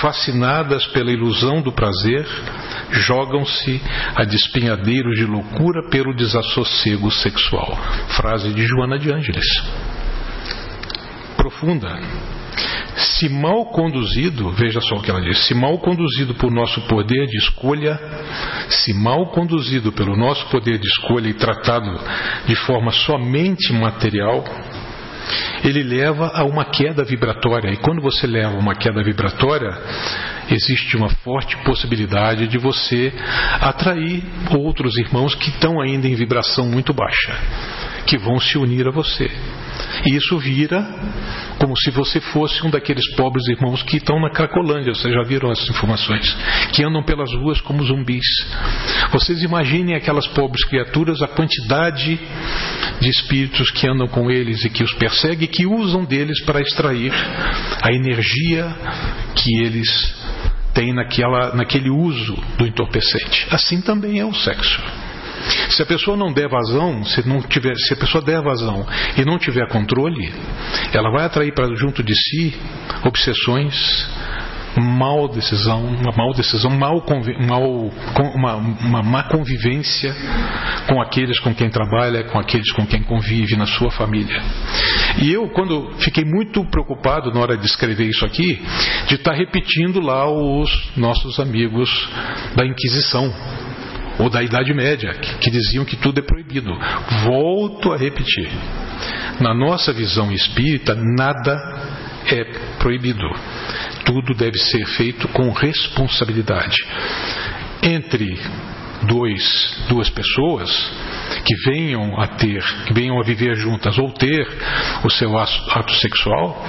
fascinadas 0.00 0.86
pela 0.86 1.10
ilusão 1.10 1.60
do 1.60 1.72
prazer, 1.72 2.26
jogam-se 2.92 3.80
a 4.14 4.24
despenhadeiros 4.24 5.16
de 5.16 5.24
loucura 5.24 5.88
pelo 5.88 6.14
desassossego 6.14 7.10
sexual. 7.10 7.76
Frase 8.16 8.52
de 8.52 8.66
Joana 8.66 8.98
de 8.98 9.12
Ângeles. 9.12 9.46
Profunda. 11.36 12.00
Se 12.96 13.28
mal 13.28 13.66
conduzido, 13.66 14.50
veja 14.50 14.80
só 14.80 14.96
o 14.96 15.02
que 15.02 15.10
ela 15.10 15.20
diz: 15.20 15.46
se 15.46 15.54
mal 15.54 15.78
conduzido 15.78 16.34
por 16.34 16.50
nosso 16.50 16.80
poder 16.82 17.26
de 17.26 17.38
escolha, 17.38 17.98
se 18.68 18.92
mal 18.92 19.26
conduzido 19.26 19.92
pelo 19.92 20.16
nosso 20.16 20.46
poder 20.46 20.78
de 20.78 20.86
escolha 20.86 21.28
e 21.28 21.34
tratado 21.34 21.98
de 22.46 22.56
forma 22.56 22.90
somente 22.90 23.72
material, 23.72 24.44
ele 25.64 25.82
leva 25.82 26.30
a 26.34 26.44
uma 26.44 26.64
queda 26.64 27.04
vibratória. 27.04 27.70
E 27.70 27.76
quando 27.76 28.00
você 28.00 28.26
leva 28.26 28.56
uma 28.56 28.74
queda 28.74 29.02
vibratória, 29.02 29.70
existe 30.50 30.96
uma 30.96 31.08
forte 31.08 31.56
possibilidade 31.58 32.46
de 32.46 32.58
você 32.58 33.12
atrair 33.60 34.22
outros 34.56 34.96
irmãos 34.98 35.34
que 35.34 35.50
estão 35.50 35.80
ainda 35.80 36.06
em 36.06 36.14
vibração 36.14 36.66
muito 36.66 36.92
baixa, 36.92 37.38
que 38.10 38.18
vão 38.18 38.40
se 38.40 38.58
unir 38.58 38.88
a 38.88 38.90
você. 38.90 39.30
E 40.04 40.16
isso 40.16 40.36
vira 40.38 40.84
como 41.58 41.76
se 41.76 41.90
você 41.92 42.20
fosse 42.20 42.66
um 42.66 42.70
daqueles 42.70 43.14
pobres 43.14 43.46
irmãos 43.46 43.84
que 43.84 43.98
estão 43.98 44.18
na 44.18 44.30
Cracolândia, 44.30 44.92
vocês 44.92 45.14
já 45.14 45.22
viram 45.22 45.52
essas 45.52 45.68
informações, 45.68 46.36
que 46.72 46.82
andam 46.82 47.04
pelas 47.04 47.32
ruas 47.34 47.60
como 47.60 47.84
zumbis. 47.84 48.26
Vocês 49.12 49.42
imaginem 49.42 49.94
aquelas 49.94 50.26
pobres 50.26 50.64
criaturas, 50.64 51.22
a 51.22 51.28
quantidade 51.28 52.18
de 53.00 53.08
espíritos 53.08 53.70
que 53.70 53.86
andam 53.86 54.08
com 54.08 54.28
eles 54.28 54.64
e 54.64 54.70
que 54.70 54.82
os 54.82 54.92
perseguem, 54.94 55.46
que 55.46 55.66
usam 55.66 56.04
deles 56.04 56.42
para 56.44 56.60
extrair 56.60 57.12
a 57.80 57.92
energia 57.92 58.74
que 59.36 59.62
eles 59.62 60.14
têm 60.74 60.92
naquela, 60.92 61.54
naquele 61.54 61.90
uso 61.90 62.36
do 62.58 62.66
entorpecente. 62.66 63.46
Assim 63.52 63.80
também 63.80 64.18
é 64.18 64.24
o 64.24 64.34
sexo. 64.34 64.82
Se 65.70 65.82
a 65.82 65.86
pessoa 65.86 66.16
não 66.16 66.32
der 66.32 66.48
vazão, 66.48 67.04
se, 67.04 67.26
não 67.26 67.40
tiver, 67.42 67.74
se 67.76 67.94
a 67.94 67.96
pessoa 67.96 68.22
der 68.22 68.42
vazão 68.42 68.86
e 69.16 69.24
não 69.24 69.38
tiver 69.38 69.66
controle, 69.68 70.32
ela 70.92 71.10
vai 71.10 71.24
atrair 71.24 71.52
para 71.54 71.74
junto 71.74 72.02
de 72.02 72.14
si 72.14 72.54
obsessões, 73.04 74.08
mal 74.78 75.28
decisão, 75.28 75.84
uma 75.84 76.12
mal 76.16 76.32
decisão, 76.32 76.70
mal, 76.70 77.04
mal 77.46 77.90
uma, 78.34 78.54
uma 78.56 79.02
má 79.02 79.22
convivência 79.24 80.14
com 80.88 81.00
aqueles 81.00 81.38
com 81.40 81.54
quem 81.54 81.68
trabalha, 81.68 82.24
com 82.24 82.38
aqueles 82.38 82.70
com 82.72 82.86
quem 82.86 83.02
convive 83.02 83.56
na 83.56 83.66
sua 83.66 83.90
família. 83.90 84.40
E 85.18 85.32
eu, 85.32 85.48
quando 85.48 85.90
fiquei 85.98 86.24
muito 86.24 86.64
preocupado 86.66 87.32
na 87.32 87.40
hora 87.40 87.56
de 87.56 87.66
escrever 87.66 88.04
isso 88.04 88.24
aqui, 88.24 88.60
de 89.08 89.16
estar 89.16 89.32
repetindo 89.32 90.00
lá 90.00 90.30
os 90.30 90.92
nossos 90.96 91.40
amigos 91.40 92.08
da 92.54 92.64
Inquisição 92.64 93.32
ou 94.20 94.28
da 94.28 94.42
Idade 94.42 94.72
Média, 94.74 95.14
que, 95.14 95.34
que 95.38 95.50
diziam 95.50 95.84
que 95.84 95.96
tudo 95.96 96.20
é 96.20 96.22
proibido. 96.22 96.76
Volto 97.24 97.92
a 97.92 97.96
repetir. 97.96 98.50
Na 99.40 99.54
nossa 99.54 99.92
visão 99.92 100.30
espírita, 100.30 100.94
nada 100.94 101.56
é 102.26 102.44
proibido. 102.78 103.26
Tudo 104.04 104.34
deve 104.34 104.58
ser 104.58 104.84
feito 104.86 105.26
com 105.28 105.50
responsabilidade. 105.50 106.76
Entre 107.82 108.38
dois, 109.06 109.84
duas 109.88 110.10
pessoas 110.10 110.70
que 111.46 111.70
venham 111.70 112.20
a 112.20 112.26
ter, 112.26 112.62
que 112.86 112.92
venham 112.92 113.18
a 113.18 113.24
viver 113.24 113.56
juntas 113.56 113.96
ou 113.98 114.12
ter 114.12 114.46
o 115.02 115.10
seu 115.10 115.38
ato 115.38 115.94
sexual, 115.94 116.62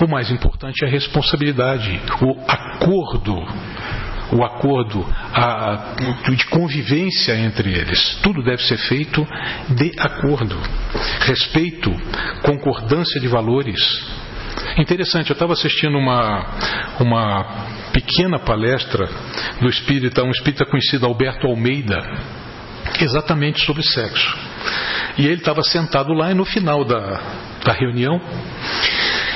o 0.00 0.06
mais 0.06 0.30
importante 0.30 0.84
é 0.84 0.88
a 0.88 0.90
responsabilidade, 0.90 2.00
o 2.22 2.38
acordo 2.46 3.44
o 4.32 4.44
acordo 4.44 5.04
a, 5.32 5.94
de 6.28 6.46
convivência 6.46 7.36
entre 7.36 7.70
eles. 7.70 8.18
Tudo 8.22 8.42
deve 8.42 8.62
ser 8.62 8.78
feito 8.78 9.26
de 9.70 9.92
acordo. 9.98 10.56
Respeito, 11.20 11.90
concordância 12.42 13.20
de 13.20 13.28
valores. 13.28 13.78
Interessante, 14.78 15.30
eu 15.30 15.34
estava 15.34 15.52
assistindo 15.52 15.96
uma, 15.96 16.46
uma 17.00 17.44
pequena 17.92 18.38
palestra 18.38 19.08
do 19.60 19.68
espírita, 19.68 20.24
um 20.24 20.30
espírita 20.30 20.64
conhecido, 20.64 21.06
Alberto 21.06 21.46
Almeida, 21.46 21.98
exatamente 23.00 23.64
sobre 23.64 23.82
sexo. 23.82 24.36
E 25.18 25.26
ele 25.26 25.36
estava 25.36 25.62
sentado 25.62 26.12
lá 26.12 26.30
e 26.30 26.34
no 26.34 26.44
final 26.44 26.84
da, 26.84 27.20
da 27.64 27.72
reunião 27.72 28.20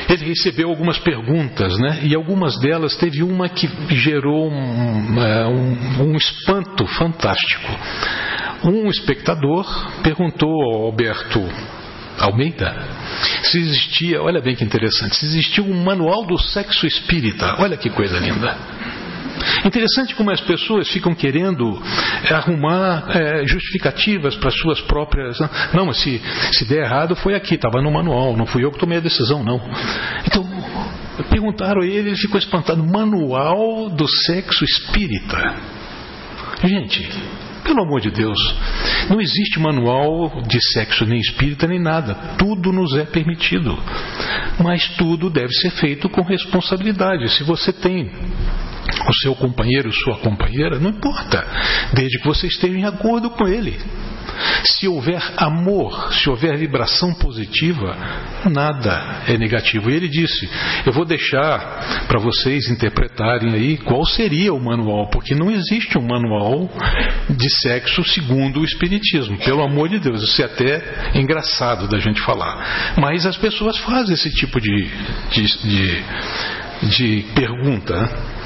ele 0.09 0.25
recebeu 0.27 0.69
algumas 0.69 0.99
perguntas, 0.99 1.79
né? 1.79 2.01
E 2.03 2.15
algumas 2.15 2.59
delas 2.61 2.97
teve 2.97 3.23
uma 3.23 3.49
que 3.49 3.69
gerou 3.91 4.51
um, 4.51 5.21
é, 5.21 5.47
um, 5.47 6.03
um 6.11 6.17
espanto 6.17 6.87
fantástico. 6.87 7.71
Um 8.65 8.89
espectador 8.89 9.67
perguntou 10.03 10.51
ao 10.51 10.87
Alberto 10.87 11.41
Almeida 12.19 12.75
se 13.43 13.59
existia, 13.59 14.23
olha 14.23 14.41
bem 14.41 14.55
que 14.55 14.65
interessante, 14.65 15.17
se 15.17 15.27
existia 15.27 15.65
um 15.65 15.83
manual 15.83 16.27
do 16.27 16.39
sexo 16.39 16.87
espírita. 16.87 17.57
Olha 17.59 17.77
que 17.77 17.91
coisa 17.91 18.19
linda. 18.19 18.57
Interessante 19.65 20.15
como 20.15 20.31
as 20.31 20.41
pessoas 20.41 20.89
ficam 20.89 21.15
querendo 21.15 21.81
é, 22.25 22.35
arrumar 22.35 23.05
é, 23.11 23.47
justificativas 23.47 24.37
para 24.37 24.51
suas 24.51 24.81
próprias. 24.83 25.39
Né? 25.39 25.49
Não, 25.75 25.87
mas 25.87 25.99
se, 25.99 26.21
se 26.53 26.65
der 26.65 26.85
errado 26.85 27.17
foi 27.17 27.35
aqui, 27.35 27.55
estava 27.55 27.83
no 27.83 27.91
manual, 27.91 28.37
não 28.37 28.47
fui 28.47 28.65
eu 28.65 28.71
que 28.71 28.79
tomei 28.79 28.99
a 28.99 29.01
decisão, 29.01 29.43
não. 29.43 29.61
Então, 30.27 30.47
perguntaram 31.31 31.83
a 31.83 31.87
ele, 31.87 32.11
ele 32.11 32.17
ficou 32.17 32.39
espantado: 32.39 32.83
Manual 32.85 33.91
do 33.91 34.07
sexo 34.09 34.65
espírita. 34.65 35.55
Gente, 36.65 37.09
pelo 37.65 37.83
amor 37.83 38.01
de 38.01 38.11
Deus, 38.11 38.39
não 39.09 39.21
existe 39.21 39.61
manual 39.61 40.43
de 40.43 40.59
sexo 40.73 41.05
nem 41.05 41.21
espírita 41.21 41.67
nem 41.67 41.81
nada. 41.81 42.15
Tudo 42.39 42.73
nos 42.73 42.97
é 42.97 43.05
permitido. 43.05 43.79
Mas 44.63 44.89
tudo 44.97 45.31
deve 45.31 45.53
ser 45.53 45.71
feito 45.73 46.09
com 46.09 46.23
responsabilidade. 46.23 47.29
Se 47.31 47.45
você 47.45 47.73
tem 47.73 48.11
o 49.07 49.15
seu 49.23 49.35
companheiro, 49.35 49.93
sua 49.93 50.19
companheira, 50.19 50.79
não 50.79 50.91
importa, 50.91 51.47
desde 51.93 52.19
que 52.19 52.27
você 52.27 52.47
esteja 52.47 52.77
em 52.77 52.85
acordo 52.85 53.31
com 53.31 53.47
ele. 53.47 53.79
Se 54.65 54.87
houver 54.87 55.21
amor, 55.37 56.13
se 56.13 56.29
houver 56.29 56.57
vibração 56.57 57.13
positiva, 57.15 57.97
nada 58.51 59.23
é 59.27 59.37
negativo. 59.37 59.91
E 59.91 59.95
ele 59.95 60.09
disse: 60.09 60.49
Eu 60.87 60.93
vou 60.93 61.05
deixar 61.05 62.07
para 62.07 62.21
vocês 62.21 62.69
interpretarem 62.69 63.55
aí 63.55 63.77
qual 63.79 64.05
seria 64.05 64.53
o 64.53 64.61
manual, 64.61 65.09
porque 65.11 65.35
não 65.35 65.51
existe 65.51 65.99
um 65.99 66.07
manual 66.07 66.71
de 67.31 67.51
sexo 67.61 68.05
segundo 68.05 68.61
o 68.61 68.65
Espiritismo. 68.65 69.39
Pelo 69.39 69.63
amor 69.63 69.89
de 69.89 69.99
Deus, 69.99 70.23
isso 70.23 70.41
é 70.43 70.45
até 70.45 71.19
engraçado 71.19 71.89
da 71.89 71.99
gente 71.99 72.21
falar. 72.21 72.95
Mas 73.01 73.27
as 73.27 73.37
pessoas 73.37 73.77
fazem 73.79 74.15
esse 74.15 74.31
tipo 74.31 74.61
de, 74.61 74.89
de, 75.31 75.47
de, 75.69 76.89
de 76.89 77.23
pergunta. 77.35 77.97
Né? 77.97 78.38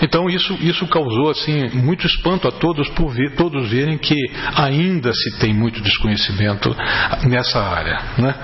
Então 0.00 0.28
isso, 0.28 0.54
isso 0.60 0.86
causou 0.86 1.30
assim 1.30 1.68
muito 1.74 2.06
espanto 2.06 2.46
a 2.46 2.52
todos 2.52 2.88
por 2.90 3.12
ver, 3.12 3.34
todos 3.34 3.68
verem 3.68 3.98
que 3.98 4.16
ainda 4.54 5.12
se 5.12 5.38
tem 5.38 5.52
muito 5.52 5.80
desconhecimento 5.82 6.74
nessa 7.24 7.60
área, 7.60 8.00
né? 8.18 8.34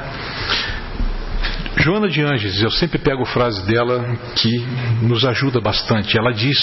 Joana 1.76 2.08
de 2.08 2.22
Anges, 2.22 2.62
eu 2.62 2.70
sempre 2.70 2.98
pego 2.98 3.24
frase 3.24 3.66
dela 3.66 4.16
que 4.36 4.50
nos 5.02 5.24
ajuda 5.24 5.60
bastante. 5.60 6.16
Ela 6.16 6.32
diz: 6.32 6.56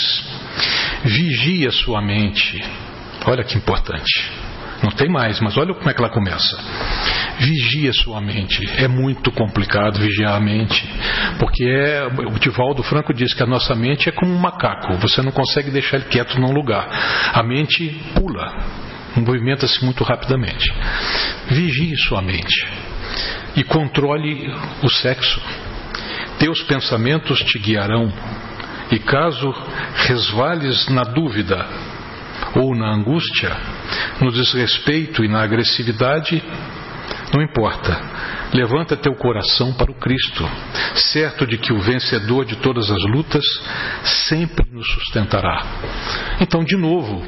vigia 1.03 1.69
sua 1.71 2.01
mente. 2.01 2.59
Olha 3.25 3.43
que 3.43 3.57
importante. 3.57 4.31
Não 4.83 4.91
tem 4.91 5.09
mais, 5.09 5.39
mas 5.39 5.55
olha 5.57 5.73
como 5.73 5.89
é 5.89 5.93
que 5.93 6.01
ela 6.01 6.09
começa. 6.09 6.57
Vigia 7.39 7.93
sua 7.93 8.19
mente. 8.19 8.67
É 8.77 8.87
muito 8.87 9.31
complicado 9.31 9.99
vigiar 9.99 10.35
a 10.35 10.39
mente, 10.39 10.87
porque 11.39 11.63
é, 11.63 12.05
o 12.05 12.39
Divaldo 12.39 12.81
Franco 12.83 13.13
diz 13.13 13.33
que 13.33 13.43
a 13.43 13.47
nossa 13.47 13.75
mente 13.75 14.09
é 14.09 14.11
como 14.11 14.33
um 14.33 14.39
macaco. 14.39 14.97
Você 14.97 15.21
não 15.21 15.31
consegue 15.31 15.69
deixar 15.69 15.97
ele 15.97 16.05
quieto 16.05 16.39
num 16.39 16.51
lugar. 16.51 16.87
A 17.33 17.43
mente 17.43 17.89
pula, 18.15 18.53
movimenta-se 19.15 19.83
muito 19.85 20.03
rapidamente. 20.03 20.71
Vigie 21.49 21.95
sua 21.97 22.21
mente 22.21 22.65
e 23.55 23.63
controle 23.63 24.51
o 24.81 24.89
sexo. 24.89 25.41
Teus 26.39 26.61
pensamentos 26.63 27.39
te 27.43 27.59
guiarão. 27.59 28.11
E 28.91 28.99
caso 28.99 29.53
resvales 30.07 30.89
na 30.89 31.03
dúvida, 31.03 31.65
ou 32.55 32.75
na 32.75 32.93
angústia, 32.93 33.55
no 34.19 34.31
desrespeito 34.31 35.23
e 35.23 35.27
na 35.27 35.41
agressividade, 35.43 36.43
não 37.33 37.41
importa. 37.41 37.99
Levanta 38.53 38.97
teu 38.97 39.15
coração 39.15 39.73
para 39.73 39.89
o 39.89 39.95
Cristo, 39.95 40.45
certo 40.95 41.47
de 41.47 41.57
que 41.57 41.71
o 41.71 41.79
vencedor 41.79 42.43
de 42.43 42.57
todas 42.57 42.91
as 42.91 43.01
lutas 43.05 43.45
sempre 44.27 44.65
nos 44.71 44.85
sustentará. 44.91 45.63
Então, 46.41 46.61
de 46.63 46.75
novo, 46.75 47.23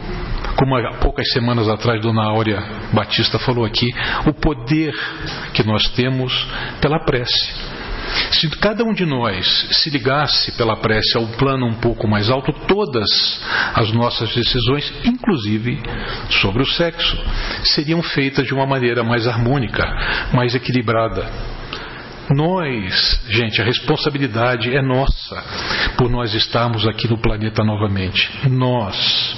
como 0.58 0.76
há 0.76 0.94
poucas 0.96 1.32
semanas 1.32 1.70
atrás 1.70 2.02
Dona 2.02 2.24
Áurea 2.24 2.62
Batista 2.92 3.40
falou 3.40 3.64
aqui, 3.64 3.88
o 4.28 4.34
poder 4.34 4.94
que 5.54 5.64
nós 5.64 5.88
temos 5.90 6.34
pela 6.82 7.00
prece. 7.00 7.83
Se 8.32 8.49
cada 8.49 8.84
um 8.84 8.93
de 8.93 9.06
nós 9.06 9.67
se 9.71 9.89
ligasse 9.89 10.52
pela 10.54 10.76
prece 10.78 11.17
ao 11.17 11.28
plano 11.28 11.65
um 11.67 11.76
pouco 11.76 12.08
mais 12.08 12.30
alto, 12.30 12.52
todas 12.67 13.10
as 13.73 13.91
nossas 13.91 14.34
decisões, 14.34 14.93
inclusive 15.06 15.82
sobre 16.41 16.63
o 16.63 16.65
sexo, 16.65 17.17
seriam 17.63 18.02
feitas 18.02 18.45
de 18.45 18.54
uma 18.54 18.65
maneira 18.65 19.04
mais 19.04 19.28
harmônica, 19.28 19.84
mais 20.34 20.56
equilibrada. 20.56 21.30
Nós, 22.30 23.21
gente, 23.30 23.62
a 23.62 23.65
responsabilidade 23.65 24.73
é 24.76 24.82
nossa 24.82 25.43
por 25.97 26.10
nós 26.10 26.34
estarmos 26.34 26.88
aqui 26.88 27.08
no 27.08 27.17
planeta 27.17 27.63
novamente. 27.63 28.30
Nós. 28.49 29.36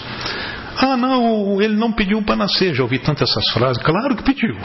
Ah, 0.77 0.95
não, 0.95 1.61
ele 1.61 1.75
não 1.75 1.91
pediu 1.91 2.21
para 2.21 2.35
nascer. 2.35 2.73
Já 2.73 2.83
ouvi 2.83 2.99
tantas 2.99 3.29
essas 3.29 3.51
frases. 3.53 3.81
Claro 3.81 4.15
que 4.15 4.23
pediu. 4.23 4.55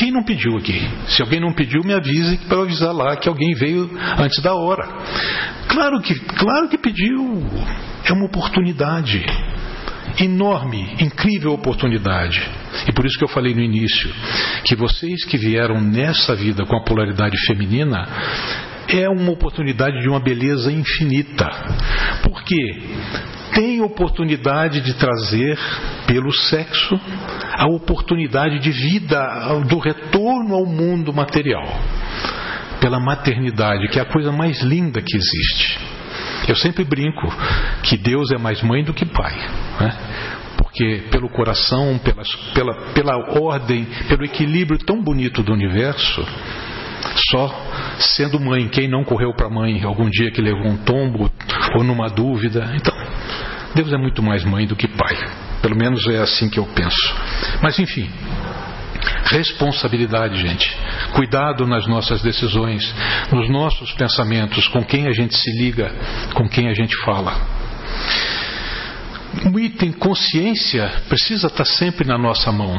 Quem 0.00 0.10
não 0.10 0.22
pediu 0.22 0.56
aqui? 0.56 0.80
Se 1.08 1.20
alguém 1.20 1.38
não 1.38 1.52
pediu, 1.52 1.82
me 1.84 1.92
avise 1.92 2.38
para 2.48 2.56
eu 2.56 2.62
avisar 2.62 2.90
lá 2.90 3.16
que 3.16 3.28
alguém 3.28 3.52
veio 3.52 3.90
antes 4.18 4.42
da 4.42 4.54
hora. 4.54 4.88
Claro 5.68 6.00
que, 6.00 6.14
claro 6.14 6.70
que 6.70 6.78
pediu. 6.78 7.42
É 8.06 8.10
uma 8.10 8.24
oportunidade 8.24 9.22
enorme, 10.18 10.96
incrível 10.98 11.52
oportunidade. 11.52 12.40
E 12.88 12.92
por 12.92 13.04
isso 13.04 13.18
que 13.18 13.24
eu 13.24 13.28
falei 13.28 13.52
no 13.52 13.60
início 13.60 14.10
que 14.64 14.74
vocês 14.74 15.22
que 15.26 15.36
vieram 15.36 15.82
nessa 15.82 16.34
vida 16.34 16.64
com 16.64 16.76
a 16.76 16.82
polaridade 16.82 17.36
feminina 17.46 18.08
é 18.88 19.06
uma 19.06 19.32
oportunidade 19.32 20.00
de 20.00 20.08
uma 20.08 20.18
beleza 20.18 20.72
infinita. 20.72 21.46
Por 22.22 22.42
quê? 22.42 22.80
Tem 23.60 23.82
oportunidade 23.82 24.80
de 24.80 24.94
trazer, 24.94 25.58
pelo 26.06 26.32
sexo, 26.32 26.98
a 27.52 27.66
oportunidade 27.66 28.58
de 28.58 28.70
vida, 28.70 29.20
do 29.68 29.78
retorno 29.78 30.54
ao 30.54 30.64
mundo 30.64 31.12
material. 31.12 31.66
Pela 32.80 32.98
maternidade, 32.98 33.86
que 33.88 33.98
é 33.98 34.02
a 34.02 34.06
coisa 34.06 34.32
mais 34.32 34.62
linda 34.62 35.02
que 35.02 35.14
existe. 35.14 35.78
Eu 36.48 36.56
sempre 36.56 36.84
brinco 36.84 37.30
que 37.82 37.98
Deus 37.98 38.30
é 38.30 38.38
mais 38.38 38.62
mãe 38.62 38.82
do 38.82 38.94
que 38.94 39.04
pai. 39.04 39.36
Né? 39.78 39.92
Porque 40.56 41.02
pelo 41.10 41.28
coração, 41.28 42.00
pela, 42.02 42.22
pela, 42.54 42.74
pela 42.94 43.40
ordem, 43.42 43.86
pelo 44.08 44.24
equilíbrio 44.24 44.78
tão 44.78 45.02
bonito 45.02 45.42
do 45.42 45.52
universo, 45.52 46.26
só 47.30 47.66
sendo 47.98 48.40
mãe, 48.40 48.68
quem 48.68 48.88
não 48.88 49.04
correu 49.04 49.34
para 49.34 49.50
mãe 49.50 49.82
algum 49.84 50.08
dia 50.08 50.30
que 50.30 50.40
levou 50.40 50.66
um 50.66 50.78
tombo 50.78 51.30
ou 51.76 51.84
numa 51.84 52.08
dúvida. 52.08 52.72
Então, 52.74 52.94
Deus 53.74 53.92
é 53.92 53.96
muito 53.96 54.22
mais 54.22 54.44
mãe 54.44 54.66
do 54.66 54.76
que 54.76 54.88
pai. 54.88 55.16
Pelo 55.62 55.76
menos 55.76 56.06
é 56.08 56.18
assim 56.18 56.48
que 56.48 56.58
eu 56.58 56.66
penso. 56.66 57.14
Mas 57.62 57.78
enfim, 57.78 58.10
responsabilidade, 59.24 60.40
gente. 60.40 60.76
Cuidado 61.12 61.66
nas 61.66 61.86
nossas 61.86 62.22
decisões, 62.22 62.94
nos 63.30 63.48
nossos 63.48 63.92
pensamentos, 63.92 64.66
com 64.68 64.82
quem 64.84 65.06
a 65.06 65.12
gente 65.12 65.36
se 65.36 65.50
liga, 65.58 65.92
com 66.34 66.48
quem 66.48 66.68
a 66.68 66.74
gente 66.74 66.96
fala. 67.04 67.34
O 69.52 69.58
item 69.58 69.92
consciência 69.92 70.90
precisa 71.08 71.46
estar 71.46 71.64
sempre 71.64 72.06
na 72.06 72.18
nossa 72.18 72.50
mão. 72.50 72.76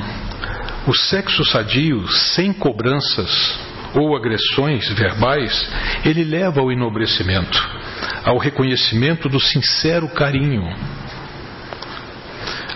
O 0.85 0.93
sexo 0.93 1.45
sadio, 1.45 2.07
sem 2.07 2.51
cobranças, 2.51 3.59
ou 3.93 4.15
agressões 4.15 4.89
verbais, 4.89 5.69
ele 6.03 6.23
leva 6.23 6.59
ao 6.59 6.71
enobrecimento, 6.71 7.69
ao 8.23 8.37
reconhecimento 8.37 9.29
do 9.29 9.39
sincero 9.39 10.07
carinho. 10.09 10.63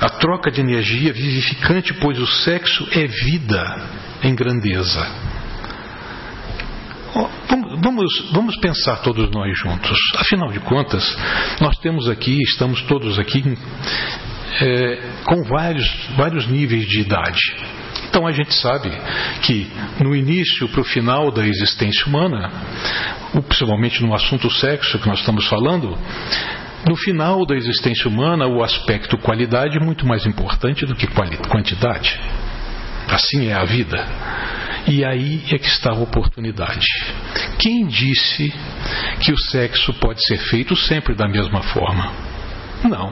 A 0.01 0.09
troca 0.09 0.51
de 0.51 0.61
energia 0.61 1.13
vivificante, 1.13 1.93
pois 1.95 2.19
o 2.19 2.27
sexo 2.27 2.87
é 2.91 3.07
vida 3.07 3.81
em 4.23 4.35
grandeza. 4.35 5.05
Vamos, 7.81 8.31
vamos 8.33 8.57
pensar 8.57 8.97
todos 8.97 9.29
nós 9.31 9.57
juntos. 9.57 9.97
Afinal 10.17 10.51
de 10.51 10.59
contas, 10.59 11.17
nós 11.61 11.77
temos 11.77 12.09
aqui, 12.09 12.41
estamos 12.41 12.81
todos 12.83 13.17
aqui 13.17 13.43
é, 14.61 15.01
com 15.23 15.43
vários, 15.43 15.85
vários 16.17 16.47
níveis 16.47 16.85
de 16.87 17.01
idade. 17.01 17.39
Então 18.09 18.25
a 18.25 18.31
gente 18.31 18.53
sabe 18.53 18.89
que 19.41 19.67
no 20.01 20.15
início 20.15 20.67
para 20.69 20.81
o 20.81 20.85
final 20.85 21.31
da 21.31 21.45
existência 21.45 22.05
humana, 22.05 22.51
principalmente 23.47 24.03
no 24.03 24.13
assunto 24.13 24.49
sexo 24.49 24.99
que 24.99 25.07
nós 25.07 25.19
estamos 25.19 25.47
falando, 25.47 25.97
no 26.87 26.95
final 26.95 27.45
da 27.45 27.55
existência 27.55 28.07
humana, 28.07 28.47
o 28.47 28.63
aspecto 28.63 29.17
qualidade 29.17 29.77
é 29.77 29.83
muito 29.83 30.05
mais 30.05 30.25
importante 30.25 30.85
do 30.85 30.95
que 30.95 31.07
quantidade. 31.07 32.19
Assim 33.07 33.47
é 33.47 33.53
a 33.53 33.65
vida. 33.65 34.05
E 34.87 35.03
aí 35.03 35.43
é 35.51 35.57
que 35.57 35.67
está 35.67 35.91
a 35.91 35.99
oportunidade. 35.99 36.85
Quem 37.57 37.87
disse 37.87 38.53
que 39.19 39.31
o 39.31 39.37
sexo 39.37 39.93
pode 39.95 40.23
ser 40.25 40.37
feito 40.37 40.75
sempre 40.75 41.15
da 41.15 41.27
mesma 41.27 41.61
forma? 41.63 42.11
Não. 42.83 43.11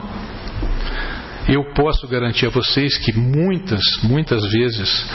Eu 1.48 1.72
posso 1.74 2.08
garantir 2.08 2.46
a 2.46 2.50
vocês 2.50 2.96
que 2.98 3.12
muitas, 3.12 3.82
muitas 4.02 4.42
vezes 4.50 5.06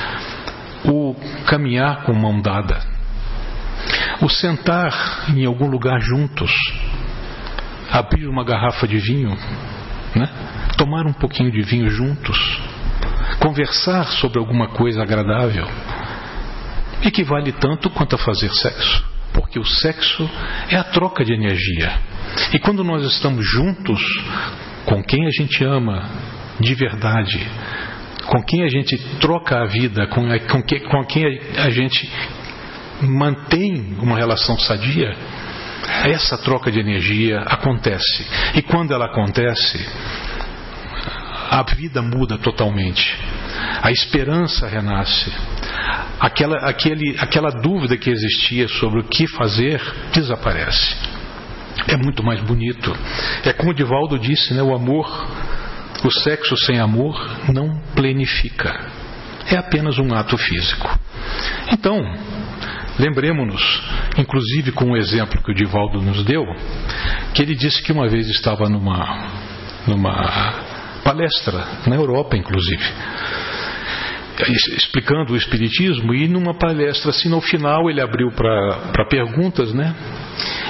o 0.86 1.16
caminhar 1.48 2.04
com 2.04 2.14
mão 2.14 2.40
dada, 2.40 2.80
o 4.22 4.30
sentar 4.30 5.26
em 5.36 5.46
algum 5.46 5.68
lugar 5.68 6.00
juntos, 6.00 6.52
abrir 7.92 8.28
uma 8.28 8.44
garrafa 8.44 8.88
de 8.88 8.98
vinho, 8.98 9.36
né? 10.16 10.30
tomar 10.78 11.08
um 11.08 11.14
pouquinho 11.14 11.52
de 11.52 11.64
vinho 11.64 11.90
juntos, 11.90 12.38
conversar 13.40 14.06
sobre 14.06 14.38
alguma 14.38 14.68
coisa 14.70 15.02
agradável, 15.02 15.68
equivale 17.04 17.52
tanto 17.54 17.90
quanto 17.90 18.16
a 18.16 18.20
fazer 18.20 18.52
sexo, 18.52 19.04
porque 19.34 19.60
o 19.60 19.66
sexo 19.66 20.30
é 20.70 20.76
a 20.76 20.84
troca 20.84 21.26
de 21.26 21.34
energia. 21.34 22.00
E 22.54 22.60
quando 22.60 22.84
nós 22.84 23.04
estamos 23.04 23.44
juntos 23.50 24.00
com 24.90 25.04
quem 25.04 25.28
a 25.28 25.30
gente 25.30 25.64
ama 25.64 26.10
de 26.60 26.74
verdade, 26.74 27.40
com 28.26 28.42
quem 28.44 28.64
a 28.64 28.68
gente 28.68 28.98
troca 29.20 29.62
a 29.62 29.66
vida, 29.66 30.08
com, 30.08 30.32
a, 30.32 30.40
com, 30.40 30.64
que, 30.64 30.80
com 30.80 31.06
quem 31.06 31.24
a 31.58 31.70
gente 31.70 32.12
mantém 33.02 33.96
uma 34.00 34.18
relação 34.18 34.58
sadia, 34.58 35.16
essa 36.06 36.40
troca 36.40 36.72
de 36.72 36.80
energia 36.80 37.40
acontece. 37.42 38.26
E 38.56 38.64
quando 38.64 38.92
ela 38.92 39.06
acontece, 39.06 39.80
a 41.52 41.64
vida 41.76 42.02
muda 42.02 42.40
totalmente. 42.40 43.16
A 43.82 43.92
esperança 43.92 44.68
renasce. 44.68 45.32
Aquela, 46.20 46.58
aquele, 46.68 47.16
aquela 47.20 47.50
dúvida 47.50 47.96
que 47.96 48.10
existia 48.10 48.68
sobre 48.68 49.02
o 49.02 49.04
que 49.04 49.28
fazer 49.28 49.82
desaparece. 50.12 51.09
É 51.92 51.98
muito 51.98 52.24
mais 52.24 52.40
bonito. 52.42 52.96
É 53.44 53.52
como 53.52 53.72
o 53.72 53.74
Divaldo 53.74 54.20
disse, 54.20 54.54
né? 54.54 54.62
o 54.62 54.76
amor, 54.76 55.08
o 56.04 56.12
sexo 56.12 56.56
sem 56.58 56.80
amor 56.80 57.20
não 57.52 57.82
plenifica. 57.96 58.88
É 59.48 59.58
apenas 59.58 59.98
um 59.98 60.14
ato 60.14 60.38
físico. 60.38 60.88
Então, 61.72 62.00
lembremos-nos, 63.00 63.82
inclusive 64.18 64.72
com 64.72 64.92
o 64.92 64.98
exemplo 64.98 65.42
que 65.42 65.52
o 65.52 65.56
Divaldo 65.56 66.00
nos 66.00 66.24
deu, 66.24 66.44
que 67.34 67.42
ele 67.42 67.56
disse 67.56 67.82
que 67.82 67.92
uma 67.92 68.08
vez 68.08 68.30
estava 68.30 68.70
numa, 68.70 69.32
numa 69.88 70.54
palestra, 71.04 71.66
na 71.88 71.96
Europa 71.96 72.38
inclusive, 72.38 72.84
explicando 74.78 75.34
o 75.34 75.36
Espiritismo, 75.36 76.14
e 76.14 76.28
numa 76.28 76.54
palestra 76.54 77.10
assim, 77.10 77.30
no 77.30 77.42
final 77.42 77.90
ele 77.90 78.00
abriu 78.00 78.32
para 78.32 79.06
perguntas, 79.10 79.74
né? 79.74 79.96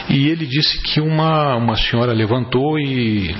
E 0.09 0.27
ele 0.27 0.45
disse 0.45 0.81
que 0.81 0.99
uma, 0.99 1.55
uma 1.55 1.75
senhora 1.75 2.11
levantou 2.13 2.79
e 2.79 3.35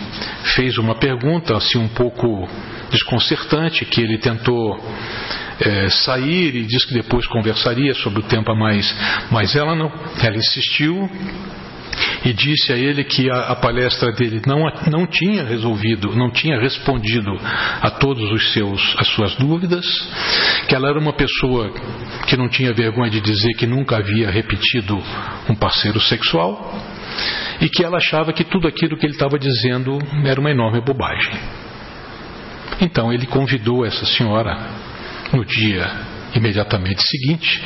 fez 0.56 0.78
uma 0.78 0.96
pergunta, 0.96 1.58
assim, 1.58 1.80
um 1.80 1.88
pouco 1.88 2.48
desconcertante, 2.92 3.86
que 3.86 4.02
ele 4.02 4.20
tentou 4.20 4.80
é, 5.60 5.90
sair 5.90 6.56
e 6.56 6.66
disse 6.66 6.88
que 6.88 6.94
depois 6.94 7.26
conversaria 7.28 7.94
sobre 7.96 8.20
o 8.20 8.24
tema 8.24 8.56
mais, 8.56 8.96
mas 9.32 9.56
ela 9.56 9.76
não, 9.76 9.92
ela 10.22 10.38
insistiu 10.38 11.10
e 12.26 12.34
disse 12.34 12.74
a 12.74 12.78
ele 12.78 13.04
que 13.04 13.30
a, 13.30 13.52
a, 13.52 13.56
palestra 13.56 14.12
dele 14.12 14.42
não, 14.46 14.60
não 14.90 15.08
tinha 15.08 15.44
resolvido, 15.44 16.16
não 16.16 16.30
tinha 16.30 16.60
respondido 16.60 17.32
a 17.82 17.90
todos 17.92 18.32
os 18.32 18.54
seus 18.54 18.96
as 18.98 19.08
suas 19.10 19.36
dúvidas, 19.36 19.86
que 20.68 20.76
ela 20.76 20.90
era 20.90 21.00
uma 21.00 21.14
pessoa 21.14 21.72
que 22.28 22.38
não 22.38 22.50
tinha 22.50 22.74
vergonha 22.74 23.10
de 23.10 23.22
dizer 23.22 23.54
que 23.54 23.66
nunca 23.66 23.98
havia 23.98 24.30
repetido 24.30 25.02
um 25.50 25.56
parceiro 25.56 26.00
sexual 26.00 26.74
e 27.62 27.70
que 27.70 27.84
ela 27.84 27.98
achava 27.98 28.34
que 28.34 28.44
tudo 28.44 28.68
aquilo 28.68 28.98
que 28.98 29.06
ele 29.06 29.14
estava 29.14 29.38
dizendo 29.38 29.98
era 30.26 30.40
uma 30.40 30.52
enorme 30.52 30.82
bobagem. 30.82 31.34
Então 32.82 33.12
ele 33.12 33.26
convidou 33.26 33.86
essa 33.86 34.06
senhora 34.06 34.58
no 35.34 35.44
dia 35.44 35.86
imediatamente 36.36 37.02
seguinte 37.08 37.62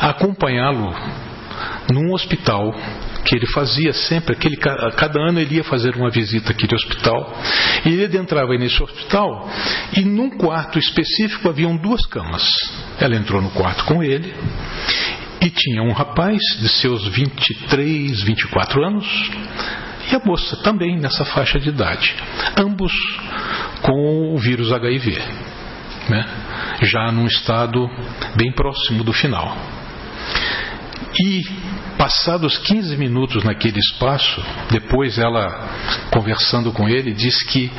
a 0.00 0.10
acompanhá-lo 0.10 0.92
num 1.92 2.12
hospital 2.12 2.74
que 3.24 3.36
ele 3.36 3.46
fazia 3.46 3.92
sempre, 3.92 4.32
aquele, 4.32 4.56
cada 4.56 5.20
ano 5.20 5.40
ele 5.40 5.56
ia 5.56 5.64
fazer 5.64 5.94
uma 5.96 6.10
visita 6.10 6.52
àquele 6.52 6.74
hospital, 6.74 7.38
e 7.84 7.88
ele 7.90 8.16
entrava 8.16 8.56
nesse 8.56 8.82
hospital 8.82 9.48
e 9.96 10.02
num 10.02 10.30
quarto 10.30 10.78
específico 10.78 11.48
haviam 11.48 11.76
duas 11.76 12.04
camas. 12.06 12.44
Ela 13.00 13.16
entrou 13.16 13.40
no 13.42 13.50
quarto 13.50 13.84
com 13.84 14.02
ele 14.02 14.32
e 15.40 15.50
tinha 15.50 15.82
um 15.82 15.92
rapaz 15.92 16.40
de 16.60 16.68
seus 16.68 17.06
23, 17.08 18.22
24 18.22 18.84
anos 18.84 19.30
e 20.10 20.14
a 20.14 20.20
moça 20.24 20.56
também 20.62 20.96
nessa 20.96 21.24
faixa 21.24 21.60
de 21.60 21.68
idade, 21.68 22.16
ambos 22.56 22.92
com 23.82 24.34
o 24.34 24.38
vírus 24.38 24.72
HIV, 24.72 25.18
né? 26.08 26.26
já 26.82 27.12
num 27.12 27.26
estado 27.26 27.88
bem 28.36 28.52
próximo 28.52 29.04
do 29.04 29.12
final. 29.12 29.56
E 31.20 31.42
passados 31.98 32.56
15 32.58 32.96
minutos 32.96 33.42
naquele 33.42 33.80
espaço, 33.80 34.40
depois 34.70 35.18
ela 35.18 35.68
conversando 36.12 36.72
com 36.72 36.88
ele, 36.88 37.12
diz 37.12 37.42
que 37.42 37.70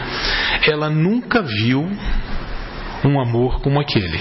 ela 0.68 0.90
nunca 0.90 1.42
viu 1.42 1.90
um 3.06 3.20
amor 3.20 3.62
como 3.62 3.80
aquele. 3.80 4.20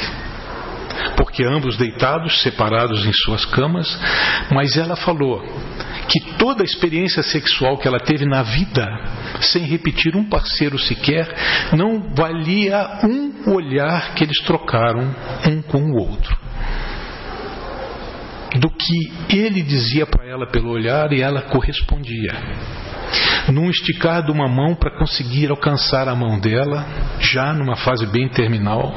Porque 1.16 1.44
ambos 1.44 1.76
deitados, 1.76 2.42
separados 2.42 3.04
em 3.04 3.12
suas 3.12 3.44
camas, 3.44 3.88
mas 4.52 4.76
ela 4.76 4.94
falou 4.94 5.44
que 6.08 6.20
toda 6.38 6.62
a 6.62 6.64
experiência 6.64 7.22
sexual 7.22 7.76
que 7.76 7.86
ela 7.86 7.98
teve 7.98 8.24
na 8.24 8.42
vida, 8.42 8.86
sem 9.40 9.64
repetir 9.64 10.16
um 10.16 10.24
parceiro 10.24 10.78
sequer, 10.78 11.28
não 11.76 12.14
valia 12.14 13.00
um 13.04 13.52
olhar 13.52 14.14
que 14.14 14.24
eles 14.24 14.38
trocaram 14.42 15.14
um 15.46 15.60
com 15.60 15.82
o 15.82 15.96
outro 15.96 16.47
do 18.58 18.70
que 18.70 19.12
ele 19.30 19.62
dizia 19.62 20.06
para 20.06 20.26
ela 20.26 20.46
pelo 20.46 20.70
olhar 20.70 21.12
e 21.12 21.20
ela 21.20 21.42
correspondia. 21.42 22.32
Num 23.50 23.70
esticar 23.70 24.22
de 24.22 24.30
uma 24.30 24.46
mão 24.46 24.74
para 24.74 24.98
conseguir 24.98 25.50
alcançar 25.50 26.08
a 26.08 26.14
mão 26.14 26.38
dela, 26.38 26.84
já 27.20 27.54
numa 27.54 27.76
fase 27.76 28.04
bem 28.06 28.28
terminal, 28.28 28.92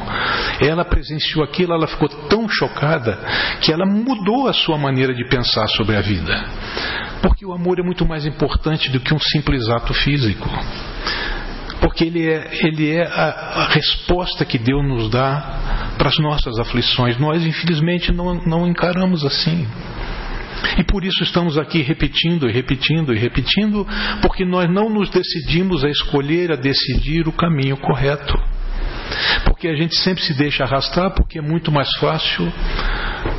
ela 0.60 0.84
presenciou 0.84 1.44
aquilo, 1.44 1.74
ela 1.74 1.88
ficou 1.88 2.10
tão 2.28 2.50
chocada 2.50 3.18
que 3.62 3.72
ela 3.72 3.86
mudou 3.86 4.48
a 4.48 4.54
sua 4.54 4.78
maneira 4.78 5.14
de 5.14 5.24
pensar 5.30 5.68
sobre 5.70 5.96
a 5.96 6.02
vida. 6.02 6.44
Porque 7.22 7.46
o 7.46 7.54
amor 7.54 7.80
é 7.80 7.84
muito 7.84 8.06
mais 8.06 8.26
importante 8.26 8.90
do 8.90 9.00
que 9.00 9.14
um 9.14 9.20
simples 9.20 9.70
ato 9.70 9.94
físico 9.94 10.50
porque 11.92 12.06
ele 12.06 12.26
é, 12.26 12.50
ele 12.64 12.90
é 12.96 13.06
a, 13.06 13.64
a, 13.64 13.68
resposta 13.68 14.46
que 14.46 14.58
Deus 14.58 14.82
nos 14.82 15.10
dá 15.10 15.94
para 15.98 16.08
as 16.08 16.18
nossas 16.20 16.58
aflições. 16.58 17.20
Nós, 17.20 17.46
infelizmente, 17.46 18.14
não, 18.14 18.36
não 18.46 18.66
encaramos 18.66 19.26
assim. 19.26 19.68
E 20.78 20.86
por 20.86 21.04
isso 21.04 21.22
estamos 21.22 21.58
aqui 21.58 21.82
repetindo 21.82 22.50
e 22.50 22.54
repetindo 22.54 23.14
e 23.14 23.20
repetindo, 23.20 23.86
porque 24.22 24.46
nós 24.46 24.72
não 24.72 24.90
nos 24.90 25.10
decidimos 25.10 25.84
a 25.84 25.90
escolher, 25.90 26.54
a 26.54 26.56
decidir 26.56 27.28
o 27.28 27.34
caminho 27.34 27.76
correto. 27.76 28.40
Porque 29.44 29.68
a 29.68 29.76
gente 29.76 29.94
sempre 29.98 30.24
se 30.24 30.34
deixa 30.34 30.64
arrastar, 30.64 31.12
porque 31.14 31.40
é 31.40 31.42
muito 31.42 31.74
mais 31.74 31.90
fácil 32.00 32.50